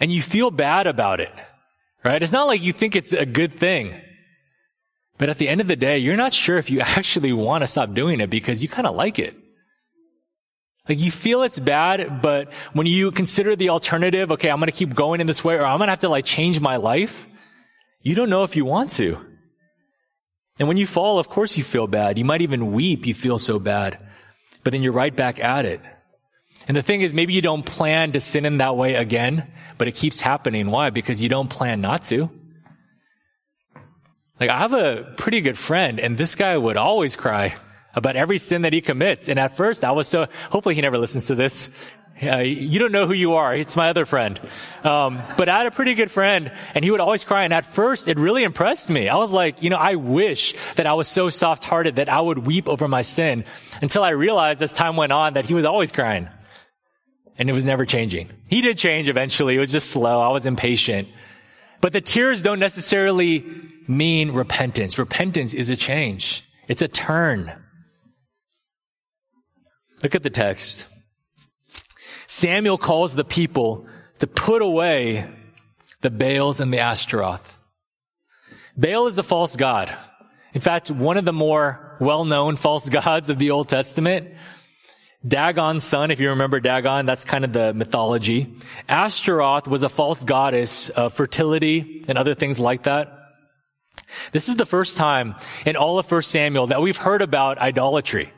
[0.00, 1.32] And you feel bad about it.
[2.02, 2.22] Right?
[2.22, 4.00] It's not like you think it's a good thing.
[5.18, 7.66] But at the end of the day, you're not sure if you actually want to
[7.66, 9.36] stop doing it because you kind of like it.
[10.88, 14.76] Like you feel it's bad, but when you consider the alternative, okay, I'm going to
[14.76, 17.28] keep going in this way or I'm going to have to like change my life,
[18.00, 19.18] you don't know if you want to.
[20.60, 22.18] And when you fall, of course you feel bad.
[22.18, 23.06] You might even weep.
[23.06, 24.04] You feel so bad,
[24.62, 25.80] but then you're right back at it.
[26.68, 29.88] And the thing is, maybe you don't plan to sin in that way again, but
[29.88, 30.70] it keeps happening.
[30.70, 30.90] Why?
[30.90, 32.30] Because you don't plan not to.
[34.38, 37.56] Like, I have a pretty good friend, and this guy would always cry
[37.94, 39.28] about every sin that he commits.
[39.28, 41.74] And at first, I was so, hopefully he never listens to this.
[42.20, 43.54] You don't know who you are.
[43.54, 44.38] It's my other friend.
[44.84, 47.44] Um, but I had a pretty good friend, and he would always cry.
[47.44, 49.08] And at first, it really impressed me.
[49.08, 52.38] I was like, you know, I wish that I was so soft-hearted that I would
[52.38, 53.44] weep over my sin
[53.80, 56.28] until I realized as time went on that he was always crying
[57.40, 58.28] and it was never changing.
[58.48, 59.56] He did change eventually.
[59.56, 60.20] It was just slow.
[60.20, 61.08] I was impatient.
[61.80, 63.46] But the tears don't necessarily
[63.88, 64.98] mean repentance.
[64.98, 66.44] Repentance is a change.
[66.68, 67.50] It's a turn.
[70.02, 70.86] Look at the text.
[72.32, 73.88] Samuel calls the people
[74.20, 75.28] to put away
[76.00, 77.58] the Baals and the Ashtaroth.
[78.76, 79.92] Baal is a false god.
[80.54, 84.28] In fact, one of the more well-known false gods of the Old Testament
[85.26, 88.54] Dagon's son, if you remember Dagon, that's kind of the mythology.
[88.88, 93.12] Ashtaroth was a false goddess of fertility and other things like that.
[94.30, 95.34] This is the first time
[95.66, 98.32] in all of 1 Samuel that we've heard about idolatry.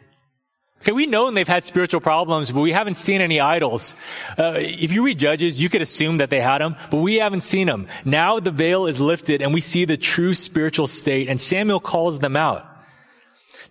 [0.83, 3.95] Okay, we know they've had spiritual problems, but we haven't seen any idols.
[4.37, 7.43] Uh, if you read Judges, you could assume that they had them, but we haven't
[7.43, 7.87] seen them.
[8.05, 12.19] Now the veil is lifted and we see the true spiritual state, and Samuel calls
[12.19, 12.67] them out.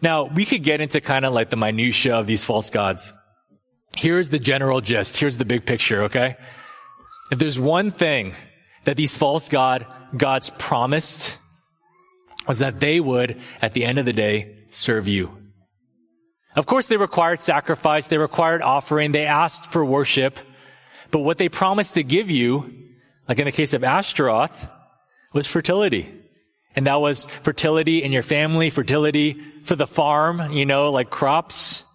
[0.01, 3.11] Now, we could get into kind of like the minutia of these false gods.
[3.97, 5.17] Here's the general gist.
[5.17, 6.37] Here's the big picture, okay?
[7.29, 8.35] If there's one thing
[8.85, 11.37] that these false god, gods promised
[12.47, 15.40] was that they would, at the end of the day, serve you.
[16.55, 18.07] Of course, they required sacrifice.
[18.07, 19.11] They required offering.
[19.11, 20.37] They asked for worship.
[21.09, 22.89] But what they promised to give you,
[23.27, 24.67] like in the case of Ashtaroth,
[25.33, 26.11] was fertility.
[26.75, 31.85] And that was fertility in your family, fertility for the farm, you know, like crops.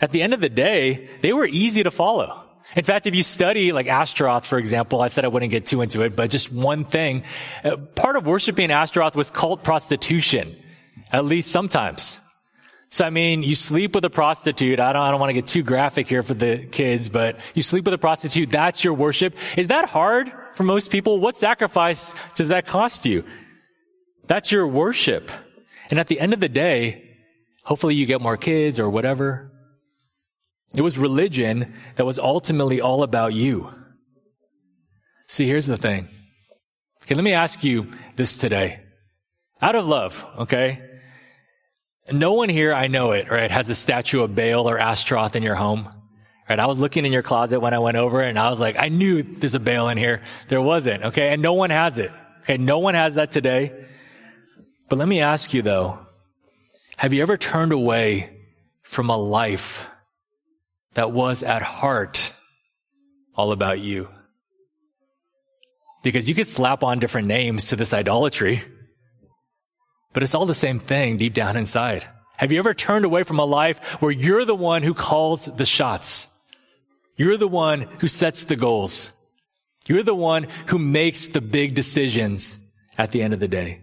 [0.00, 2.40] At the end of the day, they were easy to follow.
[2.76, 5.82] In fact, if you study like Ashtaroth, for example, I said I wouldn't get too
[5.82, 7.22] into it, but just one thing,
[7.62, 10.56] uh, part of worshiping Ashtaroth was cult prostitution,
[11.12, 12.20] at least sometimes.
[12.94, 14.78] So I mean, you sleep with a prostitute.
[14.78, 17.60] I don't, I don't want to get too graphic here for the kids, but you
[17.60, 18.50] sleep with a prostitute.
[18.50, 19.34] That's your worship.
[19.56, 21.18] Is that hard for most people?
[21.18, 23.24] What sacrifice does that cost you?
[24.28, 25.32] That's your worship.
[25.90, 27.10] And at the end of the day,
[27.64, 29.50] hopefully you get more kids or whatever.
[30.72, 33.74] It was religion that was ultimately all about you.
[35.26, 36.06] See, here's the thing.
[37.02, 38.84] Okay, let me ask you this today.
[39.60, 40.93] Out of love, okay?
[42.12, 45.42] No one here, I know it, right, has a statue of Baal or Ashtaroth in
[45.42, 45.88] your home.
[46.48, 46.58] Right?
[46.58, 48.90] I was looking in your closet when I went over and I was like, I
[48.90, 50.20] knew there's a Baal in here.
[50.48, 51.32] There wasn't, okay?
[51.32, 52.12] And no one has it.
[52.42, 53.72] Okay, no one has that today.
[54.90, 55.98] But let me ask you though,
[56.98, 58.38] have you ever turned away
[58.84, 59.88] from a life
[60.92, 62.34] that was at heart
[63.34, 64.08] all about you?
[66.02, 68.62] Because you could slap on different names to this idolatry,
[70.14, 72.06] but it's all the same thing deep down inside.
[72.36, 75.66] Have you ever turned away from a life where you're the one who calls the
[75.66, 76.28] shots?
[77.16, 79.10] You're the one who sets the goals.
[79.86, 82.58] You're the one who makes the big decisions
[82.96, 83.82] at the end of the day.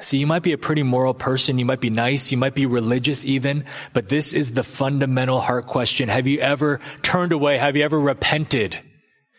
[0.00, 1.58] See, you might be a pretty moral person.
[1.58, 2.32] You might be nice.
[2.32, 6.08] You might be religious even, but this is the fundamental heart question.
[6.08, 7.58] Have you ever turned away?
[7.58, 8.78] Have you ever repented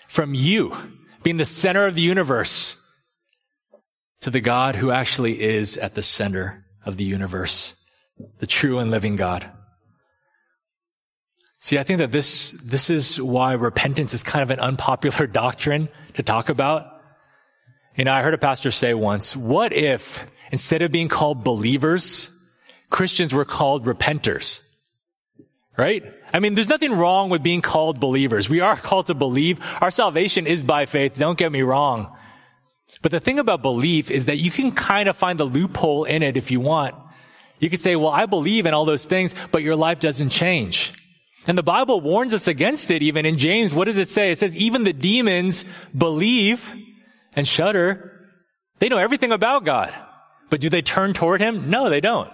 [0.08, 0.76] from you
[1.24, 2.81] being the center of the universe
[4.22, 7.90] to the God who actually is at the center of the universe,
[8.40, 9.50] the true and living God?
[11.60, 15.90] See, I think that this, this is why repentance is kind of an unpopular doctrine
[16.16, 16.88] to talk about.
[17.96, 22.38] You know, I heard a pastor say once, what if instead of being called believers,
[22.90, 24.62] Christians were called repenters?
[25.78, 26.04] Right?
[26.34, 28.50] I mean, there's nothing wrong with being called believers.
[28.50, 29.60] We are called to believe.
[29.82, 31.18] Our salvation is by faith.
[31.18, 32.16] Don't get me wrong.
[33.02, 36.22] But the thing about belief is that you can kind of find the loophole in
[36.22, 36.96] it if you want.
[37.60, 40.94] You could say, well, I believe in all those things, but your life doesn't change.
[41.48, 43.74] And the Bible warns us against it even in James.
[43.74, 44.32] What does it say?
[44.32, 46.76] It says, even the demons believe
[47.34, 48.30] and shudder.
[48.80, 49.94] They know everything about God.
[50.50, 51.70] But do they turn toward Him?
[51.70, 52.30] No, they don't.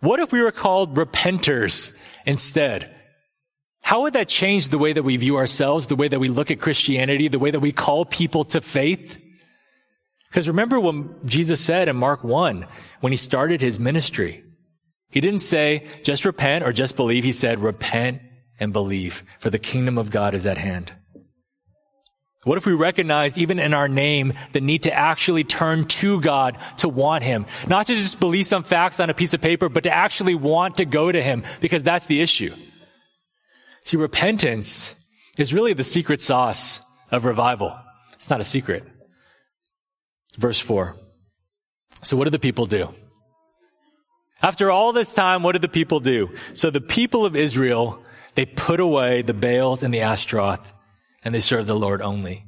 [0.00, 2.94] What if we were called repenters instead?
[3.82, 6.50] How would that change the way that we view ourselves, the way that we look
[6.50, 9.18] at Christianity, the way that we call people to faith?
[10.30, 12.66] Because remember what Jesus said in Mark 1
[13.00, 14.44] when he started his ministry.
[15.10, 17.24] He didn't say just repent or just believe.
[17.24, 18.22] He said repent
[18.60, 20.92] and believe for the kingdom of God is at hand.
[22.44, 26.56] What if we recognize even in our name the need to actually turn to God
[26.78, 27.44] to want Him?
[27.68, 30.76] Not to just believe some facts on a piece of paper, but to actually want
[30.76, 32.54] to go to Him because that's the issue.
[33.82, 34.96] See, repentance
[35.36, 37.76] is really the secret sauce of revival.
[38.14, 38.84] It's not a secret.
[40.36, 40.96] Verse four.
[42.02, 42.94] So what do the people do?
[44.42, 46.30] After all this time, what did the people do?
[46.54, 48.02] So the people of Israel,
[48.34, 50.72] they put away the Baals and the Ashtaroth
[51.22, 52.46] and they serve the Lord only.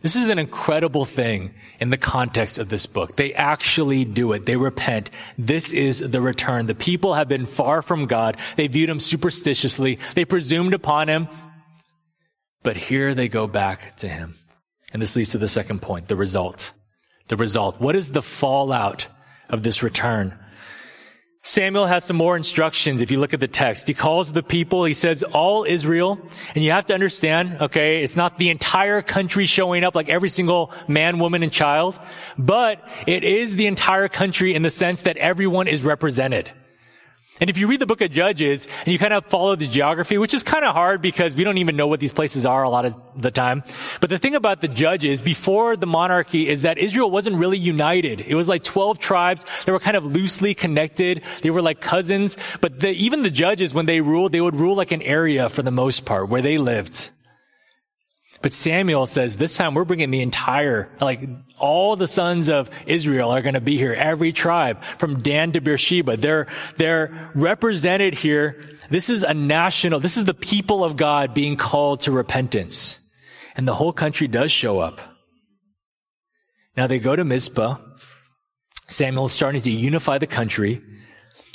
[0.00, 3.16] This is an incredible thing in the context of this book.
[3.16, 4.46] They actually do it.
[4.46, 5.10] They repent.
[5.38, 6.66] This is the return.
[6.66, 8.36] The people have been far from God.
[8.56, 9.98] They viewed him superstitiously.
[10.14, 11.28] They presumed upon him.
[12.64, 14.36] But here they go back to him.
[14.92, 16.72] And this leads to the second point, the result.
[17.32, 17.80] The result.
[17.80, 19.08] What is the fallout
[19.48, 20.38] of this return?
[21.40, 23.88] Samuel has some more instructions if you look at the text.
[23.88, 26.20] He calls the people, he says, all Israel.
[26.54, 30.28] And you have to understand, okay, it's not the entire country showing up like every
[30.28, 31.98] single man, woman, and child,
[32.36, 36.52] but it is the entire country in the sense that everyone is represented.
[37.40, 40.18] And if you read the book of Judges and you kind of follow the geography,
[40.18, 42.68] which is kind of hard because we don't even know what these places are a
[42.68, 43.64] lot of the time.
[44.00, 48.20] But the thing about the Judges before the monarchy is that Israel wasn't really united.
[48.20, 49.46] It was like 12 tribes.
[49.64, 51.22] They were kind of loosely connected.
[51.42, 52.36] They were like cousins.
[52.60, 55.62] But the, even the Judges, when they ruled, they would rule like an area for
[55.62, 57.10] the most part where they lived.
[58.42, 61.20] But Samuel says this time we're bringing the entire, like
[61.58, 63.94] all the sons of Israel are going to be here.
[63.94, 66.16] Every tribe from Dan to Beersheba.
[66.16, 68.64] They're, they're represented here.
[68.90, 72.98] This is a national, this is the people of God being called to repentance.
[73.54, 75.00] And the whole country does show up.
[76.76, 77.76] Now they go to Mizpah.
[78.88, 80.82] Samuel is starting to unify the country.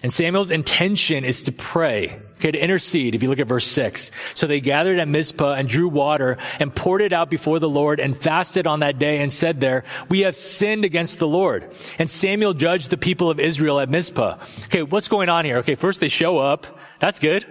[0.04, 4.12] And Samuel's intention is to pray, okay, to intercede, if you look at verse 6.
[4.36, 8.00] So they gathered at Mizpah and drew water and poured it out before the Lord
[8.00, 11.74] and fasted on that day and said there, we have sinned against the Lord.
[11.98, 14.38] And Samuel judged the people of Israel at Mizpah.
[14.66, 15.58] Okay, what's going on here?
[15.58, 16.78] Okay, first they show up.
[17.00, 17.46] That's good.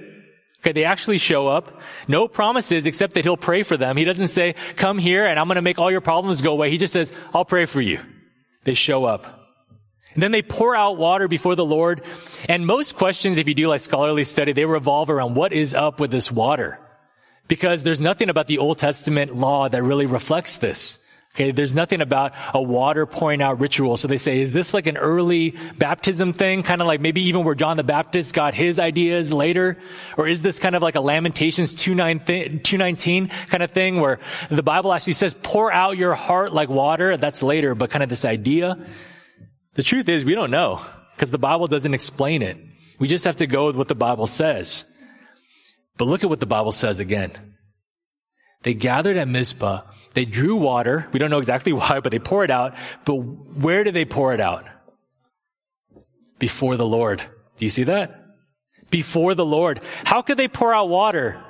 [0.61, 1.81] Okay, they actually show up.
[2.07, 3.97] No promises except that he'll pray for them.
[3.97, 6.71] He doesn't say, come here and I'm going to make all your problems go away.
[6.71, 8.01] He just says, I'll pray for you.
[8.63, 9.36] They show up.
[10.17, 12.03] And then they pour out water before the Lord.
[12.49, 16.01] And most questions, if you do like scholarly study, they revolve around what is up
[16.01, 16.79] with this water.
[17.49, 20.99] Because there's nothing about the Old Testament law that really reflects this.
[21.35, 23.99] Okay, there's nothing about a water pouring out ritual.
[23.99, 26.63] So they say, is this like an early baptism thing?
[26.63, 29.77] Kind of like maybe even where John the Baptist got his ideas later?
[30.17, 34.19] Or is this kind of like a Lamentations 219 kind of thing where
[34.51, 37.19] the Bible actually says, pour out your heart like water?
[37.19, 38.79] That's later, but kind of this idea.
[39.77, 40.81] The truth is we don't know
[41.15, 42.59] because the Bible doesn't explain it.
[42.99, 44.85] We just have to go with what the Bible says.
[45.99, 47.33] But look at what the Bible says again.
[48.63, 49.83] They gathered at Mizpah.
[50.15, 51.07] They drew water.
[51.13, 52.75] We don't know exactly why, but they pour it out.
[53.05, 54.67] But where do they pour it out?
[56.39, 57.23] Before the Lord.
[57.57, 58.25] Do you see that?
[58.91, 59.81] Before the Lord.
[60.05, 61.43] How could they pour out water?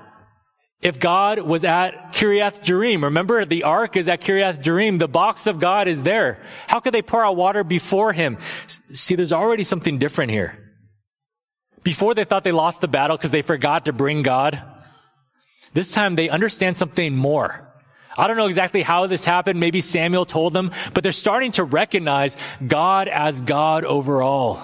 [0.83, 5.47] If God was at Kiriath Jearim, remember the ark is at Kiriath Jearim, the box
[5.47, 6.39] of God is there.
[6.69, 8.39] How could they pour out water before him?
[8.67, 10.59] See, there's already something different here.
[11.83, 14.63] Before they thought they lost the battle because they forgot to bring God.
[15.73, 17.63] This time they understand something more.
[18.17, 19.61] I don't know exactly how this happened.
[19.61, 22.37] Maybe Samuel told them, but they're starting to recognize
[22.67, 24.57] God as God overall.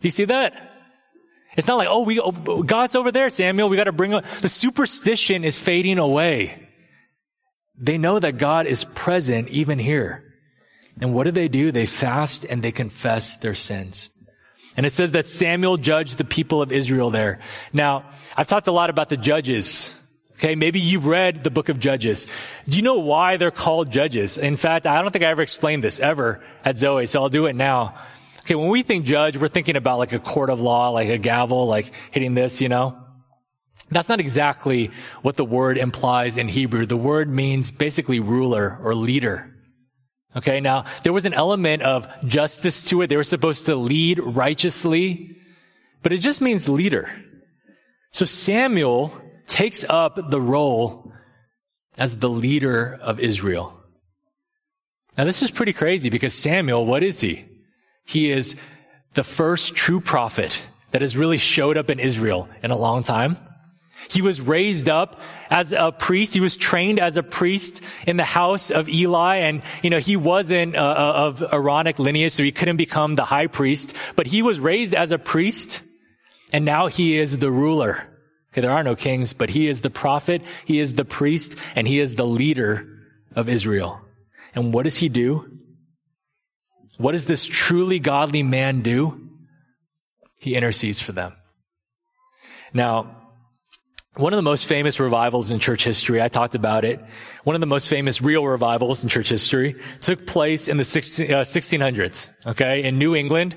[0.00, 0.73] Do you see that?
[1.56, 3.68] It's not like, oh, we, oh, God's over there, Samuel.
[3.68, 6.68] We got to bring, the superstition is fading away.
[7.76, 10.34] They know that God is present even here.
[11.00, 11.72] And what do they do?
[11.72, 14.10] They fast and they confess their sins.
[14.76, 17.40] And it says that Samuel judged the people of Israel there.
[17.72, 18.04] Now,
[18.36, 20.00] I've talked a lot about the judges.
[20.34, 22.26] Okay, maybe you've read the book of Judges.
[22.68, 24.36] Do you know why they're called judges?
[24.36, 27.46] In fact, I don't think I ever explained this ever at Zoe, so I'll do
[27.46, 27.94] it now.
[28.44, 31.16] Okay, when we think judge, we're thinking about like a court of law, like a
[31.16, 32.98] gavel, like hitting this, you know?
[33.90, 34.90] That's not exactly
[35.22, 36.84] what the word implies in Hebrew.
[36.84, 39.50] The word means basically ruler or leader.
[40.36, 43.06] Okay, now there was an element of justice to it.
[43.06, 45.36] They were supposed to lead righteously,
[46.02, 47.10] but it just means leader.
[48.10, 49.12] So Samuel
[49.46, 51.12] takes up the role
[51.96, 53.80] as the leader of Israel.
[55.16, 57.46] Now this is pretty crazy because Samuel, what is he?
[58.04, 58.56] He is
[59.14, 63.36] the first true prophet that has really showed up in Israel in a long time.
[64.10, 66.34] He was raised up as a priest.
[66.34, 69.36] He was trained as a priest in the house of Eli.
[69.36, 73.24] And, you know, he wasn't uh, uh, of Aaronic lineage, so he couldn't become the
[73.24, 75.82] high priest, but he was raised as a priest.
[76.52, 78.06] And now he is the ruler.
[78.52, 81.88] Okay, there are no kings, but he is the prophet, he is the priest, and
[81.88, 82.86] he is the leader
[83.34, 84.00] of Israel.
[84.54, 85.53] And what does he do?
[86.98, 89.28] What does this truly godly man do?
[90.38, 91.34] He intercedes for them.
[92.72, 93.24] Now,
[94.16, 97.00] one of the most famous revivals in church history, I talked about it,
[97.42, 101.32] one of the most famous real revivals in church history took place in the 16,
[101.32, 103.56] uh, 1600s, okay, in New England.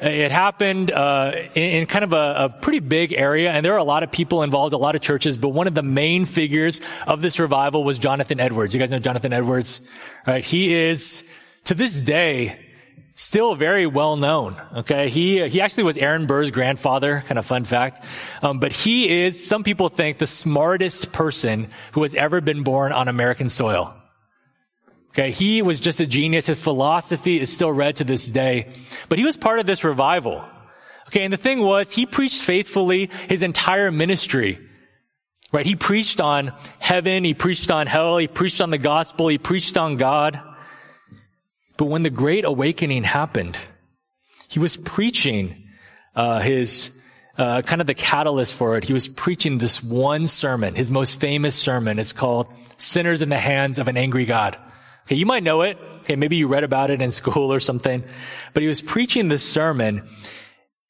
[0.00, 3.78] It happened uh, in, in, kind of a, a, pretty big area, and there are
[3.78, 5.36] a lot of people involved, a lot of churches.
[5.36, 8.72] But one of the main figures of this revival was Jonathan Edwards.
[8.72, 9.82] You guys know Jonathan Edwards,
[10.26, 10.42] right?
[10.42, 11.30] He is
[11.64, 12.69] to this day
[13.20, 14.60] still very well known.
[14.76, 17.22] Okay, he he actually was Aaron Burr's grandfather.
[17.26, 18.04] Kind of fun fact,
[18.42, 19.46] um, but he is.
[19.46, 23.94] Some people think the smartest person who has ever been born on American soil.
[25.10, 26.46] Okay, he was just a genius.
[26.46, 28.68] His philosophy is still read to this day.
[29.08, 30.44] But he was part of this revival.
[31.08, 34.60] Okay, and the thing was, he preached faithfully his entire ministry.
[35.52, 35.66] Right?
[35.66, 39.76] He preached on heaven, he preached on hell, he preached on the gospel, he preached
[39.76, 40.40] on God.
[41.80, 43.58] But when the Great Awakening happened,
[44.48, 45.66] he was preaching
[46.14, 47.00] uh, his
[47.38, 48.84] uh, kind of the catalyst for it.
[48.84, 51.98] He was preaching this one sermon, his most famous sermon.
[51.98, 54.58] It's called "Sinners in the Hands of an Angry God."
[55.06, 55.78] Okay, you might know it.
[56.00, 58.04] Okay, maybe you read about it in school or something.
[58.52, 60.06] But he was preaching this sermon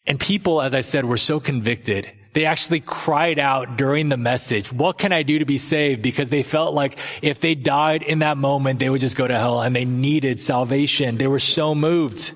[0.09, 2.11] and people, as I said, were so convicted.
[2.33, 6.01] They actually cried out during the message, what can I do to be saved?
[6.01, 9.37] Because they felt like if they died in that moment, they would just go to
[9.37, 11.17] hell and they needed salvation.
[11.17, 12.35] They were so moved.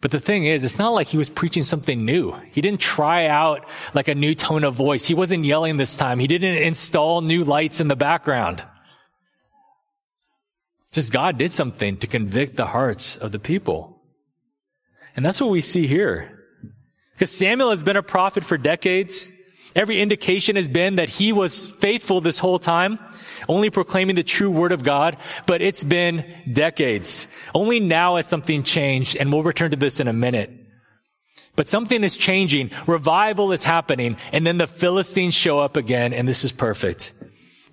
[0.00, 2.32] But the thing is, it's not like he was preaching something new.
[2.50, 3.64] He didn't try out
[3.94, 5.06] like a new tone of voice.
[5.06, 6.18] He wasn't yelling this time.
[6.18, 8.64] He didn't install new lights in the background.
[10.90, 14.02] Just God did something to convict the hearts of the people.
[15.14, 16.31] And that's what we see here.
[17.14, 19.30] Because Samuel has been a prophet for decades.
[19.74, 22.98] Every indication has been that he was faithful this whole time,
[23.48, 27.26] only proclaiming the true word of God, but it's been decades.
[27.54, 30.50] Only now has something changed, and we'll return to this in a minute.
[31.56, 32.70] But something is changing.
[32.86, 37.14] Revival is happening, and then the Philistines show up again, and this is perfect.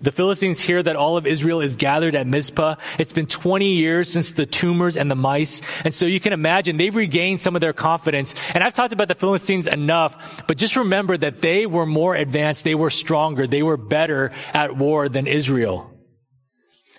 [0.02, 2.76] The Philistines hear that all of Israel is gathered at Mizpah.
[2.98, 5.60] It's been 20 years since the tumors and the mice.
[5.84, 8.34] And so you can imagine they've regained some of their confidence.
[8.54, 12.64] And I've talked about the Philistines enough, but just remember that they were more advanced.
[12.64, 13.46] They were stronger.
[13.46, 15.94] They were better at war than Israel.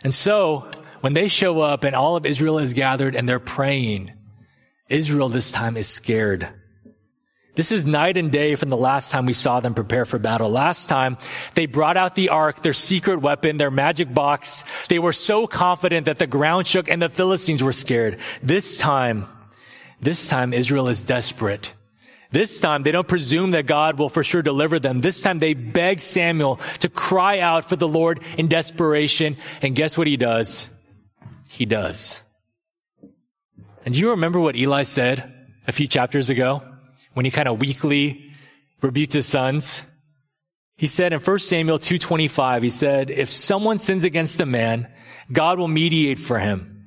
[0.04, 0.70] And so
[1.02, 4.12] when they show up and all of Israel is gathered and they're praying,
[4.90, 6.50] Israel this time is scared.
[7.54, 10.50] This is night and day from the last time we saw them prepare for battle.
[10.50, 11.18] Last time,
[11.54, 14.64] they brought out the ark, their secret weapon, their magic box.
[14.88, 18.20] They were so confident that the ground shook and the Philistines were scared.
[18.42, 19.28] This time,
[20.00, 21.74] this time Israel is desperate.
[22.32, 25.00] This time, they don't presume that God will for sure deliver them.
[25.00, 29.36] This time, they beg Samuel to cry out for the Lord in desperation.
[29.62, 30.70] And guess what he does?
[31.50, 32.24] He does.
[33.84, 36.64] And do you remember what Eli said a few chapters ago?
[37.14, 38.32] When he kind of weakly
[38.82, 39.88] rebuked his sons.
[40.78, 44.88] He said in 1 Samuel 2.25, he said, if someone sins against a man,
[45.32, 46.86] God will mediate for him.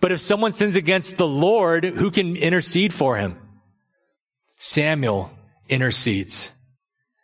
[0.00, 3.38] But if someone sins against the Lord, who can intercede for him?
[4.58, 5.30] Samuel
[5.68, 6.52] intercedes.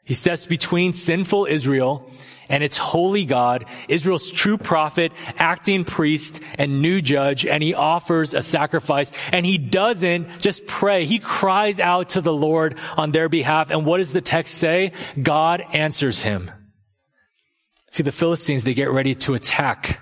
[0.05, 2.11] He steps between sinful Israel
[2.49, 8.35] and its holy God, Israel's true prophet, acting priest, and new judge, and he offers
[8.35, 9.13] a sacrifice.
[9.33, 11.05] And he doesn't just pray.
[11.05, 13.71] He cries out to the Lord on their behalf.
[13.71, 14.93] And what does the text say?
[15.21, 16.51] God answers him.
[17.91, 20.01] See, the Philistines, they get ready to attack.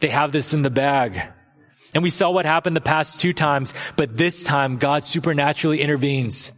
[0.00, 1.20] They have this in the bag.
[1.94, 6.52] And we saw what happened the past two times, but this time God supernaturally intervenes.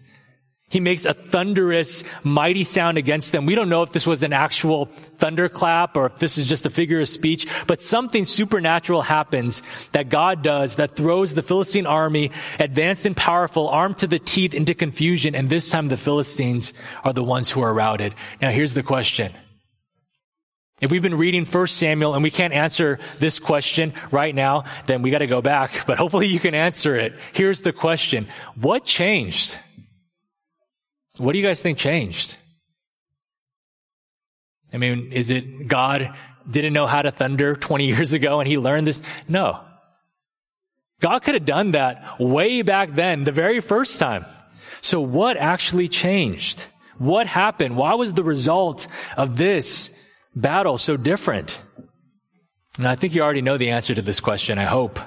[0.70, 3.46] He makes a thunderous, mighty sound against them.
[3.46, 6.70] We don't know if this was an actual thunderclap or if this is just a
[6.70, 9.62] figure of speech, but something supernatural happens
[9.92, 14.52] that God does that throws the Philistine army, advanced and powerful, armed to the teeth,
[14.52, 15.34] into confusion.
[15.34, 18.14] And this time the Philistines are the ones who are routed.
[18.42, 19.32] Now here's the question.
[20.82, 25.00] If we've been reading 1 Samuel and we can't answer this question right now, then
[25.00, 27.14] we got to go back, but hopefully you can answer it.
[27.32, 28.28] Here's the question.
[28.54, 29.58] What changed?
[31.18, 32.36] What do you guys think changed?
[34.72, 36.14] I mean, is it God
[36.48, 39.02] didn't know how to thunder 20 years ago and he learned this?
[39.26, 39.64] No.
[41.00, 44.24] God could have done that way back then, the very first time.
[44.80, 46.66] So what actually changed?
[46.98, 47.76] What happened?
[47.76, 49.96] Why was the result of this
[50.34, 51.60] battle so different?
[52.76, 54.98] And I think you already know the answer to this question, I hope.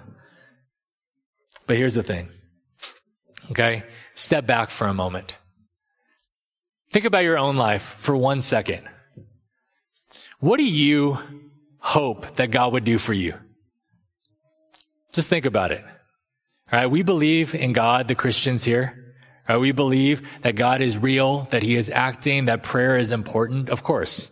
[1.68, 2.30] But here's the thing.
[3.52, 3.84] Okay?
[4.14, 5.36] Step back for a moment.
[6.92, 8.82] Think about your own life for one second.
[10.42, 11.18] What do you
[11.80, 13.34] hope that God would do for you?
[15.14, 15.84] Just think about it.
[16.72, 16.88] All right.
[16.88, 19.16] We believe in God, the Christians here.
[19.48, 19.62] All right.
[19.62, 23.70] We believe that God is real, that he is acting, that prayer is important.
[23.70, 24.30] Of course.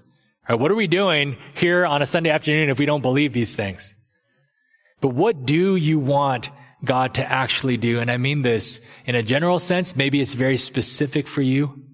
[0.47, 0.61] All right.
[0.61, 3.95] What are we doing here on a Sunday afternoon if we don't believe these things?
[4.99, 6.49] But what do you want
[6.83, 7.99] God to actually do?
[7.99, 9.95] And I mean this in a general sense.
[9.95, 11.85] Maybe it's very specific for you.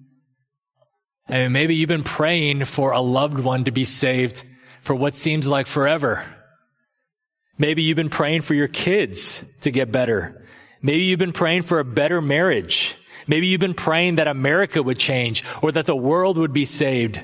[1.28, 4.44] I mean, maybe you've been praying for a loved one to be saved
[4.80, 6.24] for what seems like forever.
[7.58, 10.46] Maybe you've been praying for your kids to get better.
[10.82, 12.94] Maybe you've been praying for a better marriage.
[13.26, 17.20] Maybe you've been praying that America would change or that the world would be saved.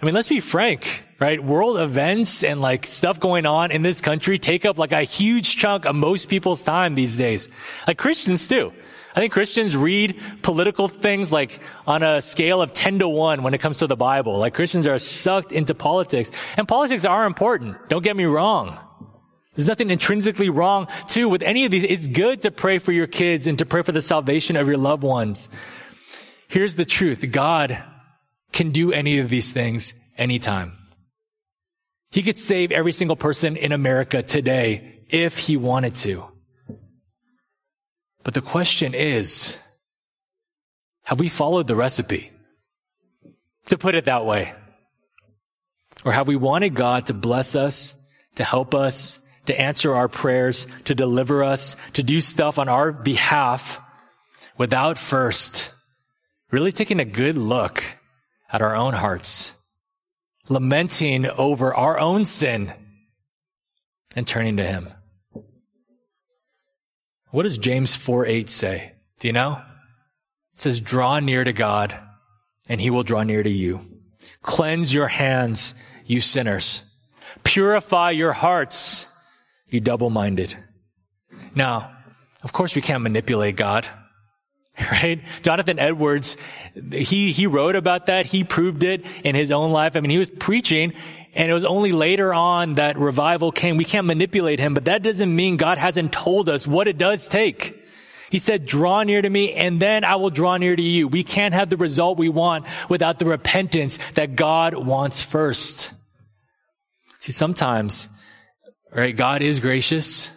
[0.00, 1.42] I mean, let's be frank, right?
[1.42, 5.56] World events and like stuff going on in this country take up like a huge
[5.56, 7.48] chunk of most people's time these days.
[7.86, 8.72] Like Christians too.
[9.14, 13.54] I think Christians read political things like on a scale of 10 to 1 when
[13.54, 14.38] it comes to the Bible.
[14.38, 16.32] Like Christians are sucked into politics.
[16.56, 17.76] And politics are important.
[17.88, 18.76] Don't get me wrong.
[19.54, 21.84] There's nothing intrinsically wrong too with any of these.
[21.84, 24.78] It's good to pray for your kids and to pray for the salvation of your
[24.78, 25.48] loved ones.
[26.48, 27.24] Here's the truth.
[27.30, 27.82] God
[28.52, 30.72] can do any of these things anytime.
[32.10, 36.24] He could save every single person in America today if he wanted to.
[38.24, 39.58] But the question is,
[41.04, 42.30] have we followed the recipe?
[43.66, 44.52] To put it that way.
[46.04, 47.94] Or have we wanted God to bless us,
[48.36, 52.92] to help us, to answer our prayers, to deliver us, to do stuff on our
[52.92, 53.80] behalf
[54.56, 55.72] without first
[56.50, 57.82] really taking a good look
[58.52, 59.52] at our own hearts,
[60.48, 62.72] lamenting over our own sin
[64.14, 64.88] and turning to Him.
[67.34, 68.92] What does James 4 8 say?
[69.18, 69.60] Do you know?
[70.52, 71.92] It says, draw near to God
[72.68, 73.80] and He will draw near to you.
[74.40, 75.74] Cleanse your hands,
[76.06, 76.84] you sinners.
[77.42, 79.12] Purify your hearts,
[79.68, 80.56] you double minded.
[81.56, 81.90] Now,
[82.44, 83.84] of course, we can't manipulate God,
[84.92, 85.20] right?
[85.42, 86.36] Jonathan Edwards,
[86.92, 88.26] he, he wrote about that.
[88.26, 89.96] He proved it in his own life.
[89.96, 90.92] I mean, he was preaching
[91.34, 93.76] and it was only later on that revival came.
[93.76, 97.28] We can't manipulate him, but that doesn't mean God hasn't told us what it does
[97.28, 97.80] take.
[98.30, 101.06] He said, draw near to me and then I will draw near to you.
[101.06, 105.92] We can't have the result we want without the repentance that God wants first.
[107.18, 108.08] See, sometimes
[108.94, 109.16] Right?
[109.16, 110.30] God is gracious.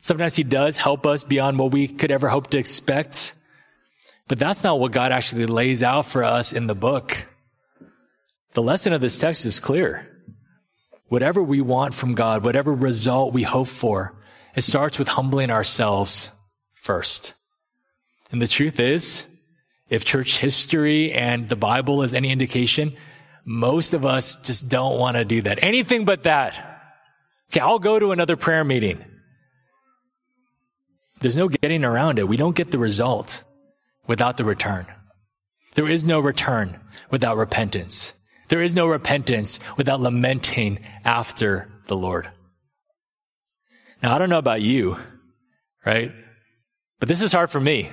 [0.00, 3.34] Sometimes he does help us beyond what we could ever hope to expect.
[4.28, 7.26] But that's not what God actually lays out for us in the book.
[8.54, 10.08] The lesson of this text is clear.
[11.08, 14.14] Whatever we want from God, whatever result we hope for,
[14.54, 16.30] it starts with humbling ourselves
[16.74, 17.34] first.
[18.32, 19.28] And the truth is,
[19.88, 22.96] if church history and the Bible is any indication,
[23.44, 25.60] most of us just don't want to do that.
[25.62, 26.54] Anything but that.
[27.52, 29.04] Okay, I'll go to another prayer meeting.
[31.20, 32.26] There's no getting around it.
[32.26, 33.44] We don't get the result
[34.08, 34.86] without the return.
[35.74, 36.80] There is no return
[37.10, 38.12] without repentance.
[38.48, 42.30] There is no repentance without lamenting after the Lord.
[44.02, 44.98] Now, I don't know about you,
[45.84, 46.12] right?
[47.00, 47.90] But this is hard for me.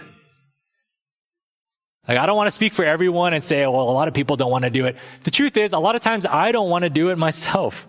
[2.08, 4.36] Like, I don't want to speak for everyone and say, well, a lot of people
[4.36, 4.98] don't want to do it.
[5.24, 7.88] The truth is, a lot of times I don't want to do it myself.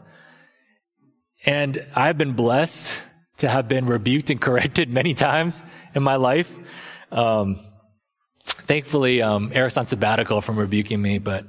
[1.44, 3.00] And I've been blessed
[3.38, 5.62] to have been rebuked and corrected many times
[5.94, 6.56] in my life.
[7.10, 7.58] Um,
[8.42, 11.44] thankfully, um, Eric's on sabbatical from rebuking me, but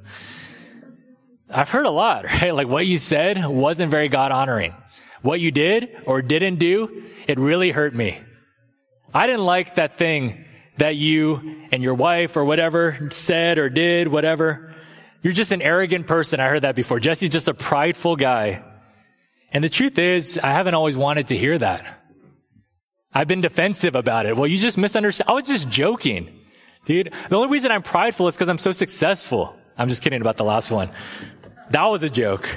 [1.48, 2.54] I've heard a lot, right?
[2.54, 4.74] Like what you said wasn't very God honoring.
[5.22, 8.18] What you did or didn't do, it really hurt me.
[9.14, 10.44] I didn't like that thing
[10.78, 14.74] that you and your wife or whatever said or did, whatever.
[15.22, 16.38] You're just an arrogant person.
[16.38, 17.00] I heard that before.
[17.00, 18.62] Jesse's just a prideful guy.
[19.52, 22.02] And the truth is, I haven't always wanted to hear that.
[23.12, 24.36] I've been defensive about it.
[24.36, 25.30] Well, you just misunderstand.
[25.30, 26.38] I was just joking.
[26.84, 29.56] Dude, the only reason I'm prideful is because I'm so successful.
[29.78, 30.90] I'm just kidding about the last one.
[31.70, 32.48] That was a joke.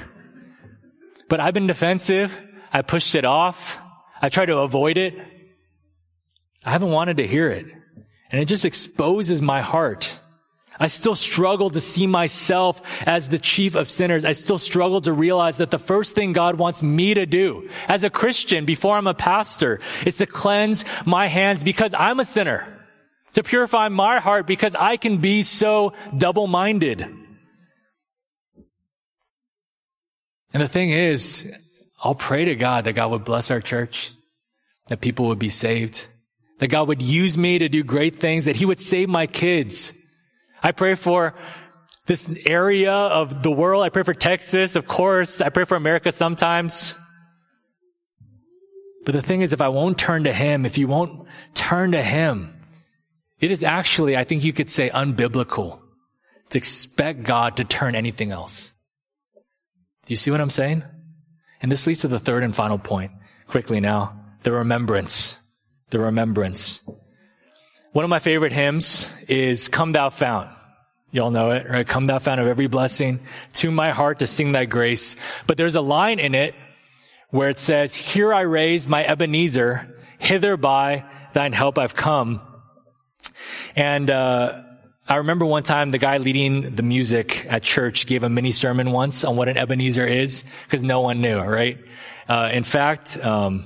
[1.28, 2.38] But I've been defensive.
[2.72, 3.78] I pushed it off.
[4.22, 5.14] I tried to avoid it.
[6.64, 7.66] I haven't wanted to hear it.
[8.30, 10.18] And it just exposes my heart.
[10.78, 14.24] I still struggle to see myself as the chief of sinners.
[14.24, 18.02] I still struggle to realize that the first thing God wants me to do as
[18.02, 22.66] a Christian before I'm a pastor is to cleanse my hands because I'm a sinner.
[23.32, 27.06] to purify my heart because I can be so double-minded.
[30.52, 31.52] And the thing is,
[32.02, 34.12] I'll pray to God that God would bless our church,
[34.88, 36.06] that people would be saved,
[36.58, 39.92] that God would use me to do great things, that He would save my kids.
[40.62, 41.34] I pray for
[42.06, 43.84] this area of the world.
[43.84, 45.40] I pray for Texas, of course.
[45.40, 46.94] I pray for America sometimes.
[49.04, 52.02] But the thing is, if I won't turn to Him, if you won't turn to
[52.02, 52.54] Him,
[53.38, 55.80] it is actually, I think you could say, unbiblical
[56.50, 58.72] to expect God to turn anything else.
[60.10, 60.82] Do you see what I'm saying?
[61.62, 63.12] And this leads to the third and final point.
[63.46, 64.20] Quickly now.
[64.42, 65.38] The remembrance.
[65.90, 66.82] The remembrance.
[67.92, 70.50] One of my favorite hymns is Come Thou Fount.
[71.12, 71.86] Y'all know it, right?
[71.86, 73.20] Come Thou Fount of every blessing.
[73.52, 75.14] To my heart to sing thy grace.
[75.46, 76.56] But there's a line in it
[77.28, 81.04] where it says, Here I raise my Ebenezer, hither by
[81.34, 82.40] thine help I've come.
[83.76, 84.62] And, uh,
[85.10, 88.92] I remember one time the guy leading the music at church gave a mini sermon
[88.92, 91.78] once on what an Ebenezer is, because no one knew, right?
[92.28, 93.64] Uh, in fact, um,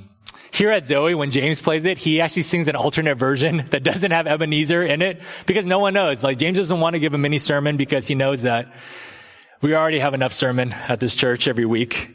[0.51, 4.11] here at Zoe, when James plays it, he actually sings an alternate version that doesn't
[4.11, 6.25] have Ebenezer in it, because no one knows.
[6.25, 8.73] Like, James doesn't want to give a mini sermon because he knows that
[9.61, 12.09] we already have enough sermon at this church every week.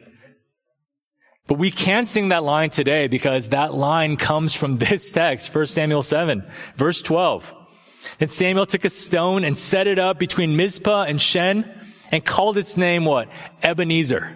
[1.45, 5.67] But we can sing that line today because that line comes from this text, 1
[5.67, 6.43] Samuel 7,
[6.77, 7.57] verse 12.
[8.20, 11.70] And Samuel took a stone and set it up between Mizpah and Shen
[12.12, 13.30] and called its name what?
[13.64, 14.36] Ebenezer.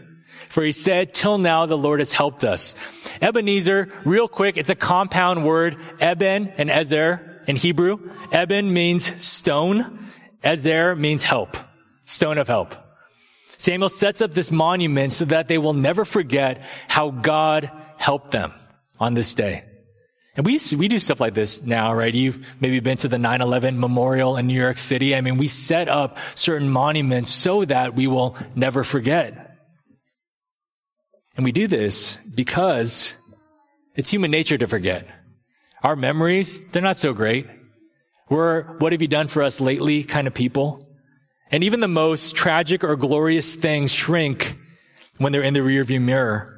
[0.49, 2.75] For he said, till now the Lord has helped us.
[3.21, 8.11] Ebenezer, real quick, it's a compound word, Eben and Ezer in Hebrew.
[8.31, 10.07] Eben means stone.
[10.43, 11.57] Ezer means help.
[12.05, 12.75] Stone of help.
[13.57, 18.53] Samuel sets up this monument so that they will never forget how God helped them
[18.99, 19.63] on this day.
[20.35, 22.13] And we, we do stuff like this now, right?
[22.13, 25.15] You've maybe been to the 9-11 memorial in New York City.
[25.15, 29.57] I mean, we set up certain monuments so that we will never forget.
[31.35, 33.15] And we do this because
[33.95, 35.07] it's human nature to forget.
[35.83, 37.47] Our memories, they're not so great.
[38.29, 40.87] We're, what have you done for us lately kind of people.
[41.51, 44.57] And even the most tragic or glorious things shrink
[45.19, 46.49] when they're in the rearview mirror.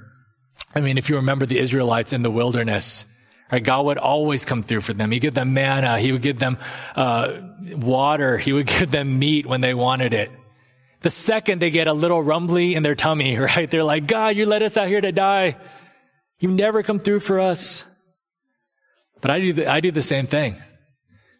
[0.74, 3.06] I mean, if you remember the Israelites in the wilderness,
[3.52, 3.64] Right?
[3.64, 5.12] God would always come through for them.
[5.12, 6.00] He'd give them manna.
[6.00, 6.58] He would give them
[6.96, 7.34] uh,
[7.76, 8.38] water.
[8.38, 10.32] He would give them meat when they wanted it.
[11.02, 13.70] The second they get a little rumbly in their tummy, right?
[13.70, 15.58] They're like, God, you let us out here to die.
[16.40, 17.86] You never come through for us.
[19.22, 20.56] But I do the, I do the same thing.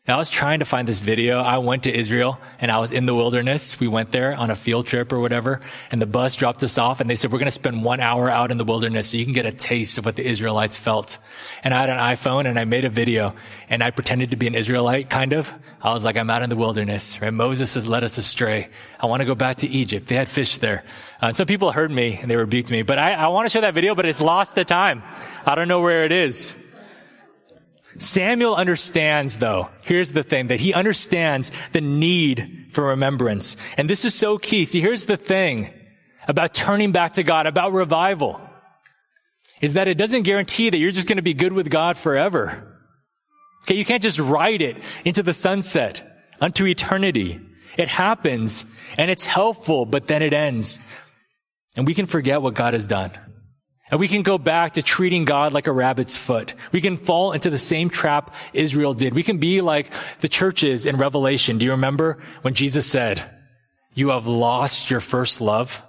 [0.08, 1.40] I was trying to find this video.
[1.40, 3.80] I went to Israel and I was in the wilderness.
[3.80, 7.02] We went there on a field trip or whatever and the bus dropped us off
[7.02, 9.24] and they said, we're going to spend one hour out in the wilderness so you
[9.24, 11.18] can get a taste of what the Israelites felt.
[11.64, 13.34] And I had an iPhone and I made a video
[13.68, 15.52] and I pretended to be an Israelite kind of.
[15.82, 17.34] I was like, I'm out in the wilderness, right?
[17.34, 18.68] Moses has led us astray.
[19.00, 20.06] I want to go back to Egypt.
[20.06, 20.84] They had fish there.
[21.20, 23.62] Uh, some people heard me and they rebuked me, but I, I want to show
[23.62, 25.02] that video, but it's lost the time.
[25.48, 26.56] I don't know where it is.
[27.98, 33.58] Samuel understands though, here's the thing, that he understands the need for remembrance.
[33.78, 34.66] And this is so key.
[34.66, 35.72] See, here's the thing
[36.28, 38.42] about turning back to God, about revival,
[39.62, 42.72] is that it doesn't guarantee that you're just going to be good with God forever.
[43.64, 46.02] Okay, you can't just ride it into the sunset
[46.40, 47.40] unto eternity.
[47.78, 50.80] It happens and it's helpful, but then it ends.
[51.76, 53.12] And we can forget what God has done.
[53.92, 56.56] And we can go back to treating God like a rabbit's foot.
[56.72, 59.14] We can fall into the same trap Israel did.
[59.14, 61.60] We can be like the churches in Revelation.
[61.60, 63.24] Do you remember when Jesus said,
[63.94, 65.84] you have lost your first love?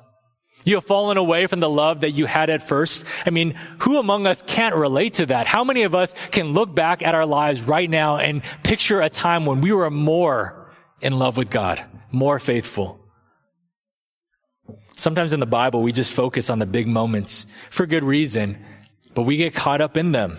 [0.64, 3.06] You have fallen away from the love that you had at first.
[3.24, 5.46] I mean, who among us can't relate to that?
[5.46, 9.08] How many of us can look back at our lives right now and picture a
[9.08, 13.00] time when we were more in love with God, more faithful?
[14.96, 18.58] Sometimes in the Bible, we just focus on the big moments for good reason,
[19.14, 20.36] but we get caught up in them.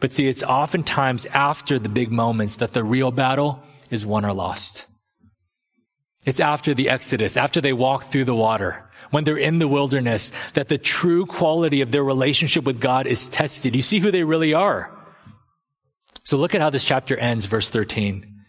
[0.00, 4.32] But see, it's oftentimes after the big moments that the real battle is won or
[4.32, 4.86] lost.
[6.24, 10.32] It's after the Exodus, after they walk through the water, when they're in the wilderness,
[10.54, 13.74] that the true quality of their relationship with God is tested.
[13.74, 14.96] You see who they really are.
[16.22, 18.39] So look at how this chapter ends, verse 13.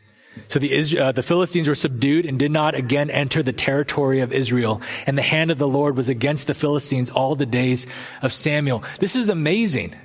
[0.47, 4.31] So the, uh, the Philistines were subdued and did not again enter the territory of
[4.31, 4.81] Israel.
[5.05, 7.87] And the hand of the Lord was against the Philistines all the days
[8.21, 8.83] of Samuel.
[8.99, 9.95] This is amazing.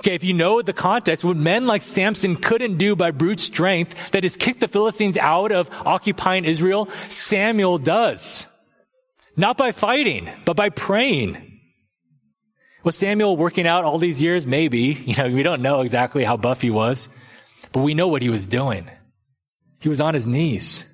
[0.00, 4.12] Okay, if you know the context, what men like Samson couldn't do by brute strength,
[4.12, 8.46] that is kick the Philistines out of occupying Israel, Samuel does.
[9.36, 11.60] Not by fighting, but by praying.
[12.82, 14.46] Was Samuel working out all these years?
[14.46, 15.04] Maybe.
[15.10, 17.08] You know, we don't know exactly how buff he was.
[17.72, 18.90] But we know what he was doing.
[19.80, 20.84] He was on his knees.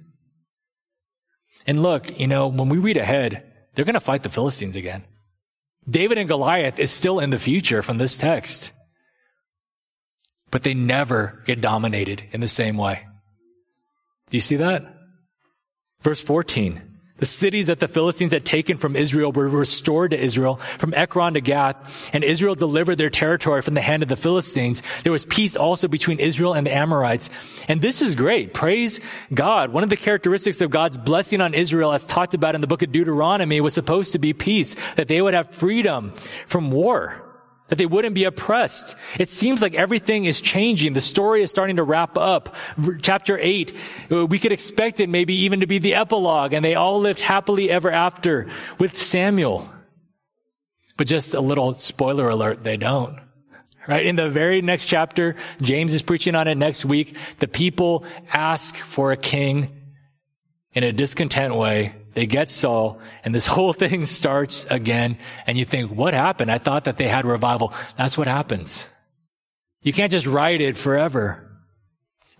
[1.66, 5.04] And look, you know, when we read ahead, they're going to fight the Philistines again.
[5.88, 8.72] David and Goliath is still in the future from this text.
[10.50, 13.06] But they never get dominated in the same way.
[14.30, 14.84] Do you see that?
[16.02, 16.85] Verse 14.
[17.18, 21.34] The cities that the Philistines had taken from Israel were restored to Israel from Ekron
[21.34, 24.82] to Gath, and Israel delivered their territory from the hand of the Philistines.
[25.02, 27.30] There was peace also between Israel and the Amorites.
[27.68, 28.52] And this is great.
[28.52, 29.00] Praise
[29.32, 29.72] God.
[29.72, 32.82] One of the characteristics of God's blessing on Israel, as talked about in the book
[32.82, 36.12] of Deuteronomy, was supposed to be peace, that they would have freedom
[36.46, 37.25] from war
[37.68, 38.96] that they wouldn't be oppressed.
[39.18, 40.92] It seems like everything is changing.
[40.92, 42.54] The story is starting to wrap up.
[43.02, 43.76] Chapter 8,
[44.10, 47.20] uh, we could expect it maybe even to be the epilogue, and they all lived
[47.20, 48.46] happily ever after
[48.78, 49.68] with Samuel.
[50.96, 53.18] But just a little spoiler alert, they don't.
[53.88, 54.06] Right?
[54.06, 57.16] In the very next chapter, James is preaching on it next week.
[57.38, 59.70] The people ask for a king
[60.72, 65.18] in a discontent way they get Saul and this whole thing starts again.
[65.46, 66.50] And you think, what happened?
[66.50, 67.74] I thought that they had revival.
[67.98, 68.88] That's what happens.
[69.82, 71.42] You can't just ride it forever.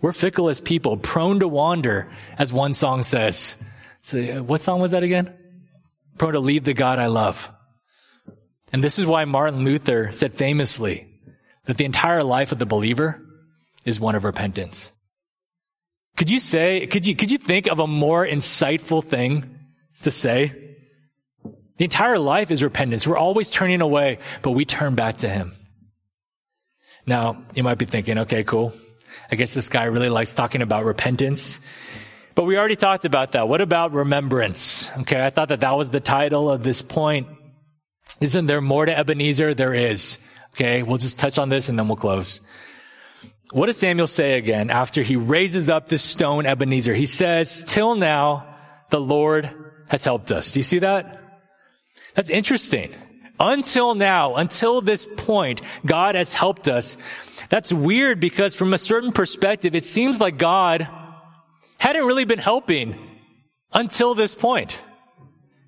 [0.01, 3.63] We're fickle as people, prone to wander, as one song says.
[4.01, 5.31] So uh, what song was that again?
[6.17, 7.49] Prone to leave the God I love.
[8.73, 11.05] And this is why Martin Luther said famously
[11.65, 13.23] that the entire life of the believer
[13.85, 14.91] is one of repentance.
[16.15, 19.56] Could you say, could you, could you think of a more insightful thing
[20.03, 20.51] to say.
[21.77, 23.05] The entire life is repentance.
[23.05, 25.53] We're always turning away, but we turn back to Him.
[27.05, 28.73] Now, you might be thinking, okay, cool.
[29.31, 31.59] I guess this guy really likes talking about repentance.
[32.35, 33.47] But we already talked about that.
[33.47, 34.89] What about remembrance?
[34.99, 37.27] Okay, I thought that that was the title of this point.
[38.21, 39.53] Isn't there more to Ebenezer?
[39.53, 40.23] There is.
[40.53, 42.41] Okay, we'll just touch on this and then we'll close.
[43.51, 46.93] What does Samuel say again after he raises up this stone Ebenezer?
[46.93, 48.55] He says, till now,
[48.89, 50.51] the Lord has helped us.
[50.51, 51.21] Do you see that?
[52.15, 52.91] That's interesting.
[53.39, 56.97] Until now, until this point, God has helped us.
[57.49, 60.87] That's weird because from a certain perspective, it seems like God
[61.77, 62.95] hadn't really been helping
[63.71, 64.81] until this point.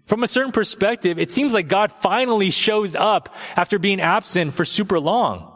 [0.05, 4.65] From a certain perspective, it seems like God finally shows up after being absent for
[4.65, 5.53] super long.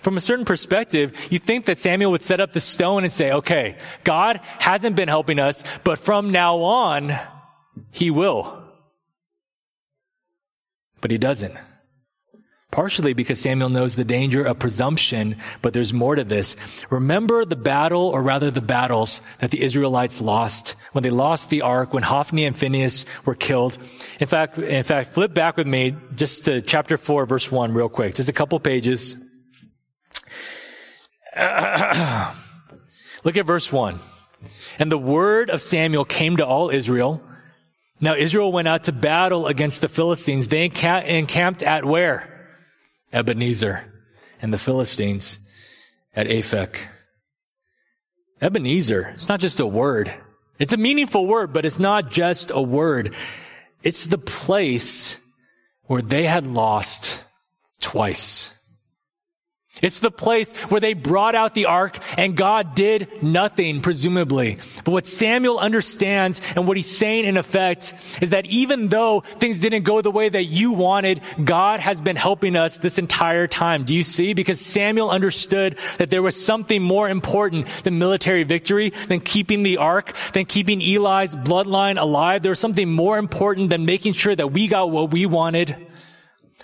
[0.00, 3.32] From a certain perspective, you think that Samuel would set up the stone and say,
[3.32, 7.18] okay, God hasn't been helping us, but from now on,
[7.90, 8.62] he will.
[11.00, 11.54] But he doesn't.
[12.70, 16.56] Partially because Samuel knows the danger of presumption, but there's more to this.
[16.88, 21.60] Remember the battle, or rather the battles that the Israelites lost when they lost the
[21.60, 23.76] ark, when Hophni and Phinehas were killed.
[24.20, 27.90] In fact, in fact, flip back with me just to chapter four, verse one, real
[27.90, 28.14] quick.
[28.14, 29.16] Just a couple pages.
[31.36, 33.98] Look at verse one.
[34.78, 37.22] And the word of Samuel came to all Israel
[38.02, 40.48] now Israel went out to battle against the Philistines.
[40.48, 42.50] They encamped at where?
[43.12, 43.84] Ebenezer.
[44.42, 45.38] And the Philistines
[46.14, 46.76] at Aphek.
[48.40, 49.12] Ebenezer.
[49.14, 50.12] It's not just a word.
[50.58, 53.14] It's a meaningful word, but it's not just a word.
[53.82, 55.18] It's the place
[55.84, 57.22] where they had lost
[57.80, 58.61] twice.
[59.82, 64.58] It's the place where they brought out the ark and God did nothing, presumably.
[64.84, 69.60] But what Samuel understands and what he's saying in effect is that even though things
[69.60, 73.82] didn't go the way that you wanted, God has been helping us this entire time.
[73.82, 74.34] Do you see?
[74.34, 79.78] Because Samuel understood that there was something more important than military victory, than keeping the
[79.78, 82.42] ark, than keeping Eli's bloodline alive.
[82.42, 85.76] There was something more important than making sure that we got what we wanted.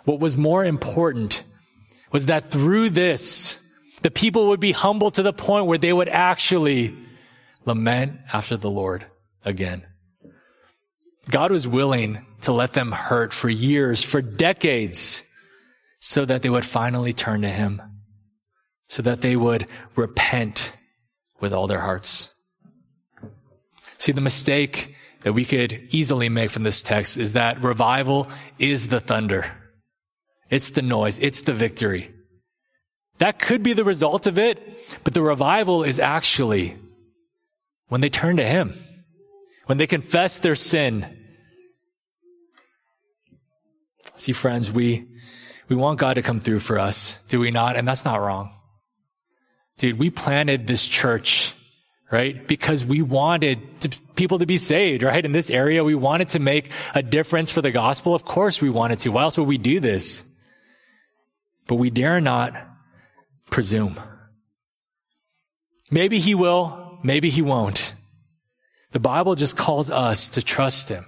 [0.05, 1.43] What was more important
[2.11, 3.65] was that through this,
[4.03, 6.97] the people would be humble to the point where they would actually
[7.65, 9.05] lament after the Lord
[9.45, 9.87] again.
[11.31, 15.23] God was willing to let them hurt for years, for decades,
[15.99, 17.83] so that they would finally turn to Him,
[18.87, 20.73] so that they would repent
[21.41, 22.35] with all their hearts.
[23.99, 28.29] See, the mistake that we could easily make from this text is that revival
[28.59, 29.53] is the thunder.
[30.51, 31.19] It's the noise.
[31.19, 32.13] It's the victory.
[33.19, 34.61] That could be the result of it,
[35.05, 36.77] but the revival is actually
[37.89, 38.75] when they turn to Him,
[39.67, 41.07] when they confess their sin.
[44.17, 45.07] See, friends, we,
[45.69, 47.77] we want God to come through for us, do we not?
[47.77, 48.53] And that's not wrong.
[49.79, 51.55] Dude, we planted this church,
[52.11, 52.47] right?
[52.47, 55.25] Because we wanted to, people to be saved, right?
[55.25, 58.15] In this area, we wanted to make a difference for the gospel.
[58.15, 59.11] Of course we wanted to.
[59.11, 60.28] Why else would we do this?
[61.69, 62.55] But we dare not
[63.51, 64.01] presume.
[65.91, 67.93] Maybe he will, maybe he won't.
[68.93, 71.05] The Bible just calls us to trust him,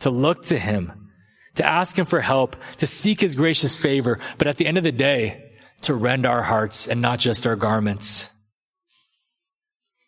[0.00, 1.10] to look to him,
[1.56, 4.84] to ask him for help, to seek his gracious favor, but at the end of
[4.84, 8.29] the day, to rend our hearts and not just our garments.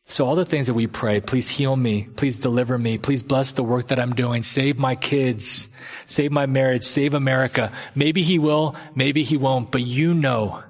[0.06, 3.52] So all the things that we pray, please heal me, please deliver me, please bless
[3.52, 5.68] the work that I'm doing, save my kids,
[6.06, 7.72] save my marriage, save America.
[7.94, 10.62] Maybe he will, maybe he won't, but you know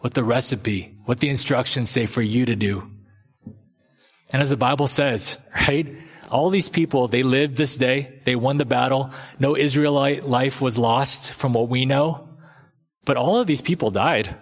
[0.00, 2.90] what the recipe, what the instructions say for you to do.
[4.32, 5.36] And as the Bible says,
[5.68, 5.86] right?
[6.30, 8.20] All these people, they lived this day.
[8.24, 9.10] They won the battle.
[9.38, 12.28] No Israelite life was lost from what we know.
[13.04, 14.36] But all of these people died.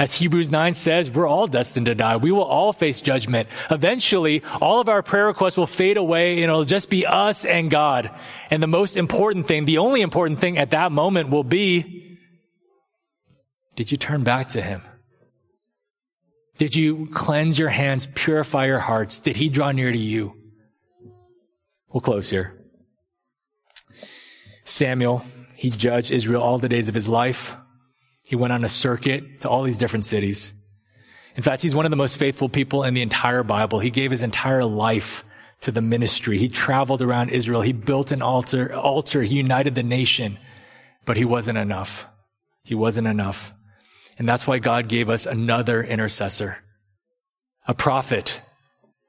[0.00, 2.16] As Hebrews 9 says, we're all destined to die.
[2.16, 3.50] We will all face judgment.
[3.70, 7.70] Eventually, all of our prayer requests will fade away and it'll just be us and
[7.70, 8.10] God.
[8.50, 12.16] And the most important thing, the only important thing at that moment will be,
[13.76, 14.80] did you turn back to Him?
[16.56, 19.20] Did you cleanse your hands, purify your hearts?
[19.20, 20.34] Did He draw near to you?
[21.92, 22.54] We'll close here.
[24.64, 25.22] Samuel,
[25.56, 27.54] he judged Israel all the days of his life.
[28.30, 30.52] He went on a circuit to all these different cities.
[31.34, 33.80] In fact, he's one of the most faithful people in the entire Bible.
[33.80, 35.24] He gave his entire life
[35.62, 36.38] to the ministry.
[36.38, 37.60] He traveled around Israel.
[37.62, 39.22] He built an altar, altar.
[39.22, 40.38] He united the nation,
[41.06, 42.06] but he wasn't enough.
[42.62, 43.52] He wasn't enough.
[44.16, 46.58] And that's why God gave us another intercessor,
[47.66, 48.42] a prophet,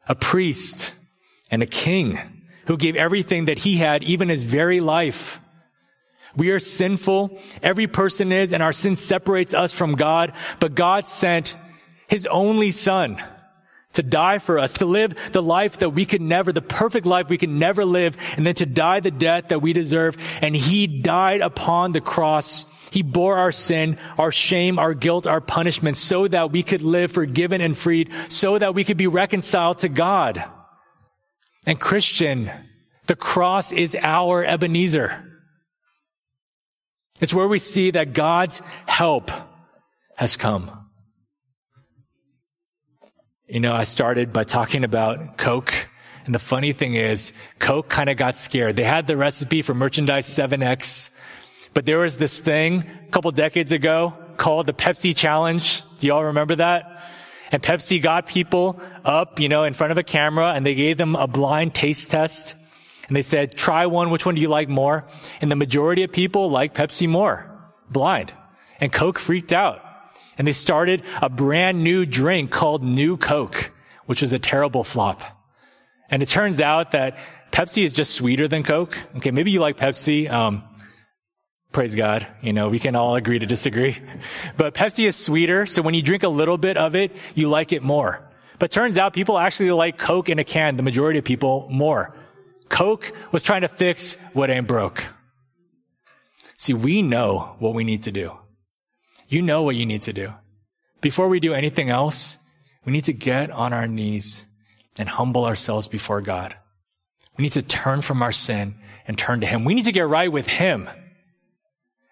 [0.10, 0.96] a priest,
[1.52, 2.18] and a king
[2.66, 5.41] who gave everything that he had, even his very life
[6.36, 7.38] we are sinful.
[7.62, 10.34] Every person is, and our sin separates us from God.
[10.60, 11.56] But God sent
[12.08, 13.22] His only Son
[13.94, 17.28] to die for us, to live the life that we could never, the perfect life
[17.28, 20.18] we could never live, and then to die the death that we deserve.
[20.42, 22.66] And He died upon the cross.
[22.92, 27.12] He bore our sin, our shame, our guilt, our punishment, so that we could live
[27.12, 30.44] forgiven and freed, so that we could be reconciled to God.
[31.68, 32.50] And Christian,
[33.08, 35.31] the cross is our Ebenezer.
[37.22, 39.32] It's where we see that God's help
[40.16, 40.72] has come.
[43.48, 45.88] You know, I started by talking about Coke.
[46.26, 48.76] And the funny thing is, Coke kind of got scared.
[48.76, 51.18] They had the recipe for merchandise 7X,
[51.74, 55.82] but there was this thing a couple decades ago called the Pepsi Challenge.
[56.00, 57.04] Do y'all remember that?
[57.52, 60.98] And Pepsi got people up, you know, in front of a camera and they gave
[60.98, 62.56] them a blind taste test.
[63.12, 64.10] And they said, try one.
[64.10, 65.04] Which one do you like more?
[65.42, 67.46] And the majority of people like Pepsi more.
[67.90, 68.32] Blind.
[68.80, 69.84] And Coke freaked out.
[70.38, 73.72] And they started a brand new drink called New Coke,
[74.06, 75.24] which was a terrible flop.
[76.10, 77.18] And it turns out that
[77.52, 78.98] Pepsi is just sweeter than Coke.
[79.18, 80.32] Okay, maybe you like Pepsi.
[80.32, 80.64] Um,
[81.74, 82.26] praise God.
[82.42, 83.98] You know, we can all agree to disagree.
[84.56, 87.74] But Pepsi is sweeter, so when you drink a little bit of it, you like
[87.74, 88.26] it more.
[88.58, 92.16] But turns out people actually like Coke in a can, the majority of people more.
[92.72, 95.06] Coke was trying to fix what ain't broke.
[96.56, 98.32] See, we know what we need to do.
[99.28, 100.34] You know what you need to do.
[101.02, 102.38] Before we do anything else,
[102.86, 104.46] we need to get on our knees
[104.98, 106.56] and humble ourselves before God.
[107.38, 109.66] We need to turn from our sin and turn to Him.
[109.66, 110.90] We need to get right with Him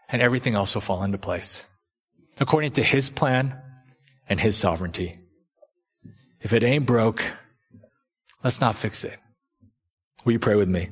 [0.10, 1.64] and everything else will fall into place
[2.40, 3.56] according to His plan
[4.28, 5.20] and His sovereignty.
[6.42, 7.24] If it ain't broke,
[8.44, 9.20] let's not fix it.
[10.26, 10.90] Will you pray with me?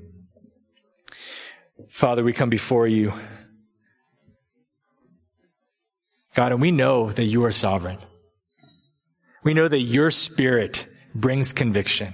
[1.89, 3.13] Father, we come before you.
[6.33, 7.97] God, and we know that you are sovereign.
[9.43, 12.13] We know that your spirit brings conviction.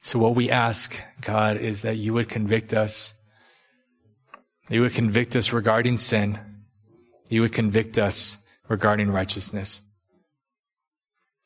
[0.00, 3.14] So what we ask, God, is that you would convict us.
[4.68, 6.38] You would convict us regarding sin.
[7.28, 8.38] You would convict us
[8.68, 9.82] regarding righteousness.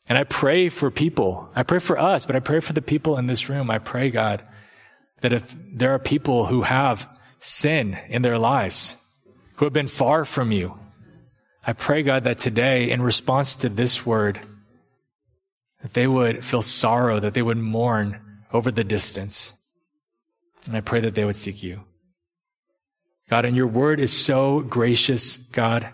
[0.09, 1.49] And I pray for people.
[1.55, 3.71] I pray for us, but I pray for the people in this room.
[3.71, 4.43] I pray, God,
[5.23, 8.97] that if there are people who have sin in their lives,
[9.57, 10.79] who have been far from you,
[11.67, 14.39] I pray, God, that today, in response to this word,
[15.81, 18.21] that they would feel sorrow, that they would mourn
[18.53, 19.55] over the distance.
[20.67, 21.85] And I pray that they would seek you.
[23.31, 25.89] God, and your word is so gracious, God.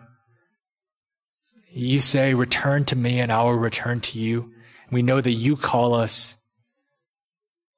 [1.73, 4.53] You say, return to me and I will return to you.
[4.91, 6.35] We know that you call us.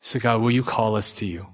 [0.01, 1.47] So God, will you call us to you?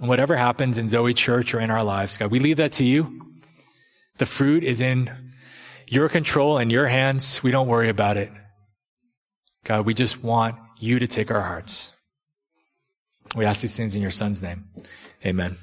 [0.00, 2.84] And whatever happens in Zoe Church or in our lives, God, we leave that to
[2.84, 3.20] you.
[4.18, 5.10] The fruit is in
[5.86, 7.42] your control and your hands.
[7.42, 8.30] We don't worry about it.
[9.64, 11.94] God, we just want you to take our hearts.
[13.36, 14.64] We ask these things in your son's name.
[15.24, 15.56] Amen.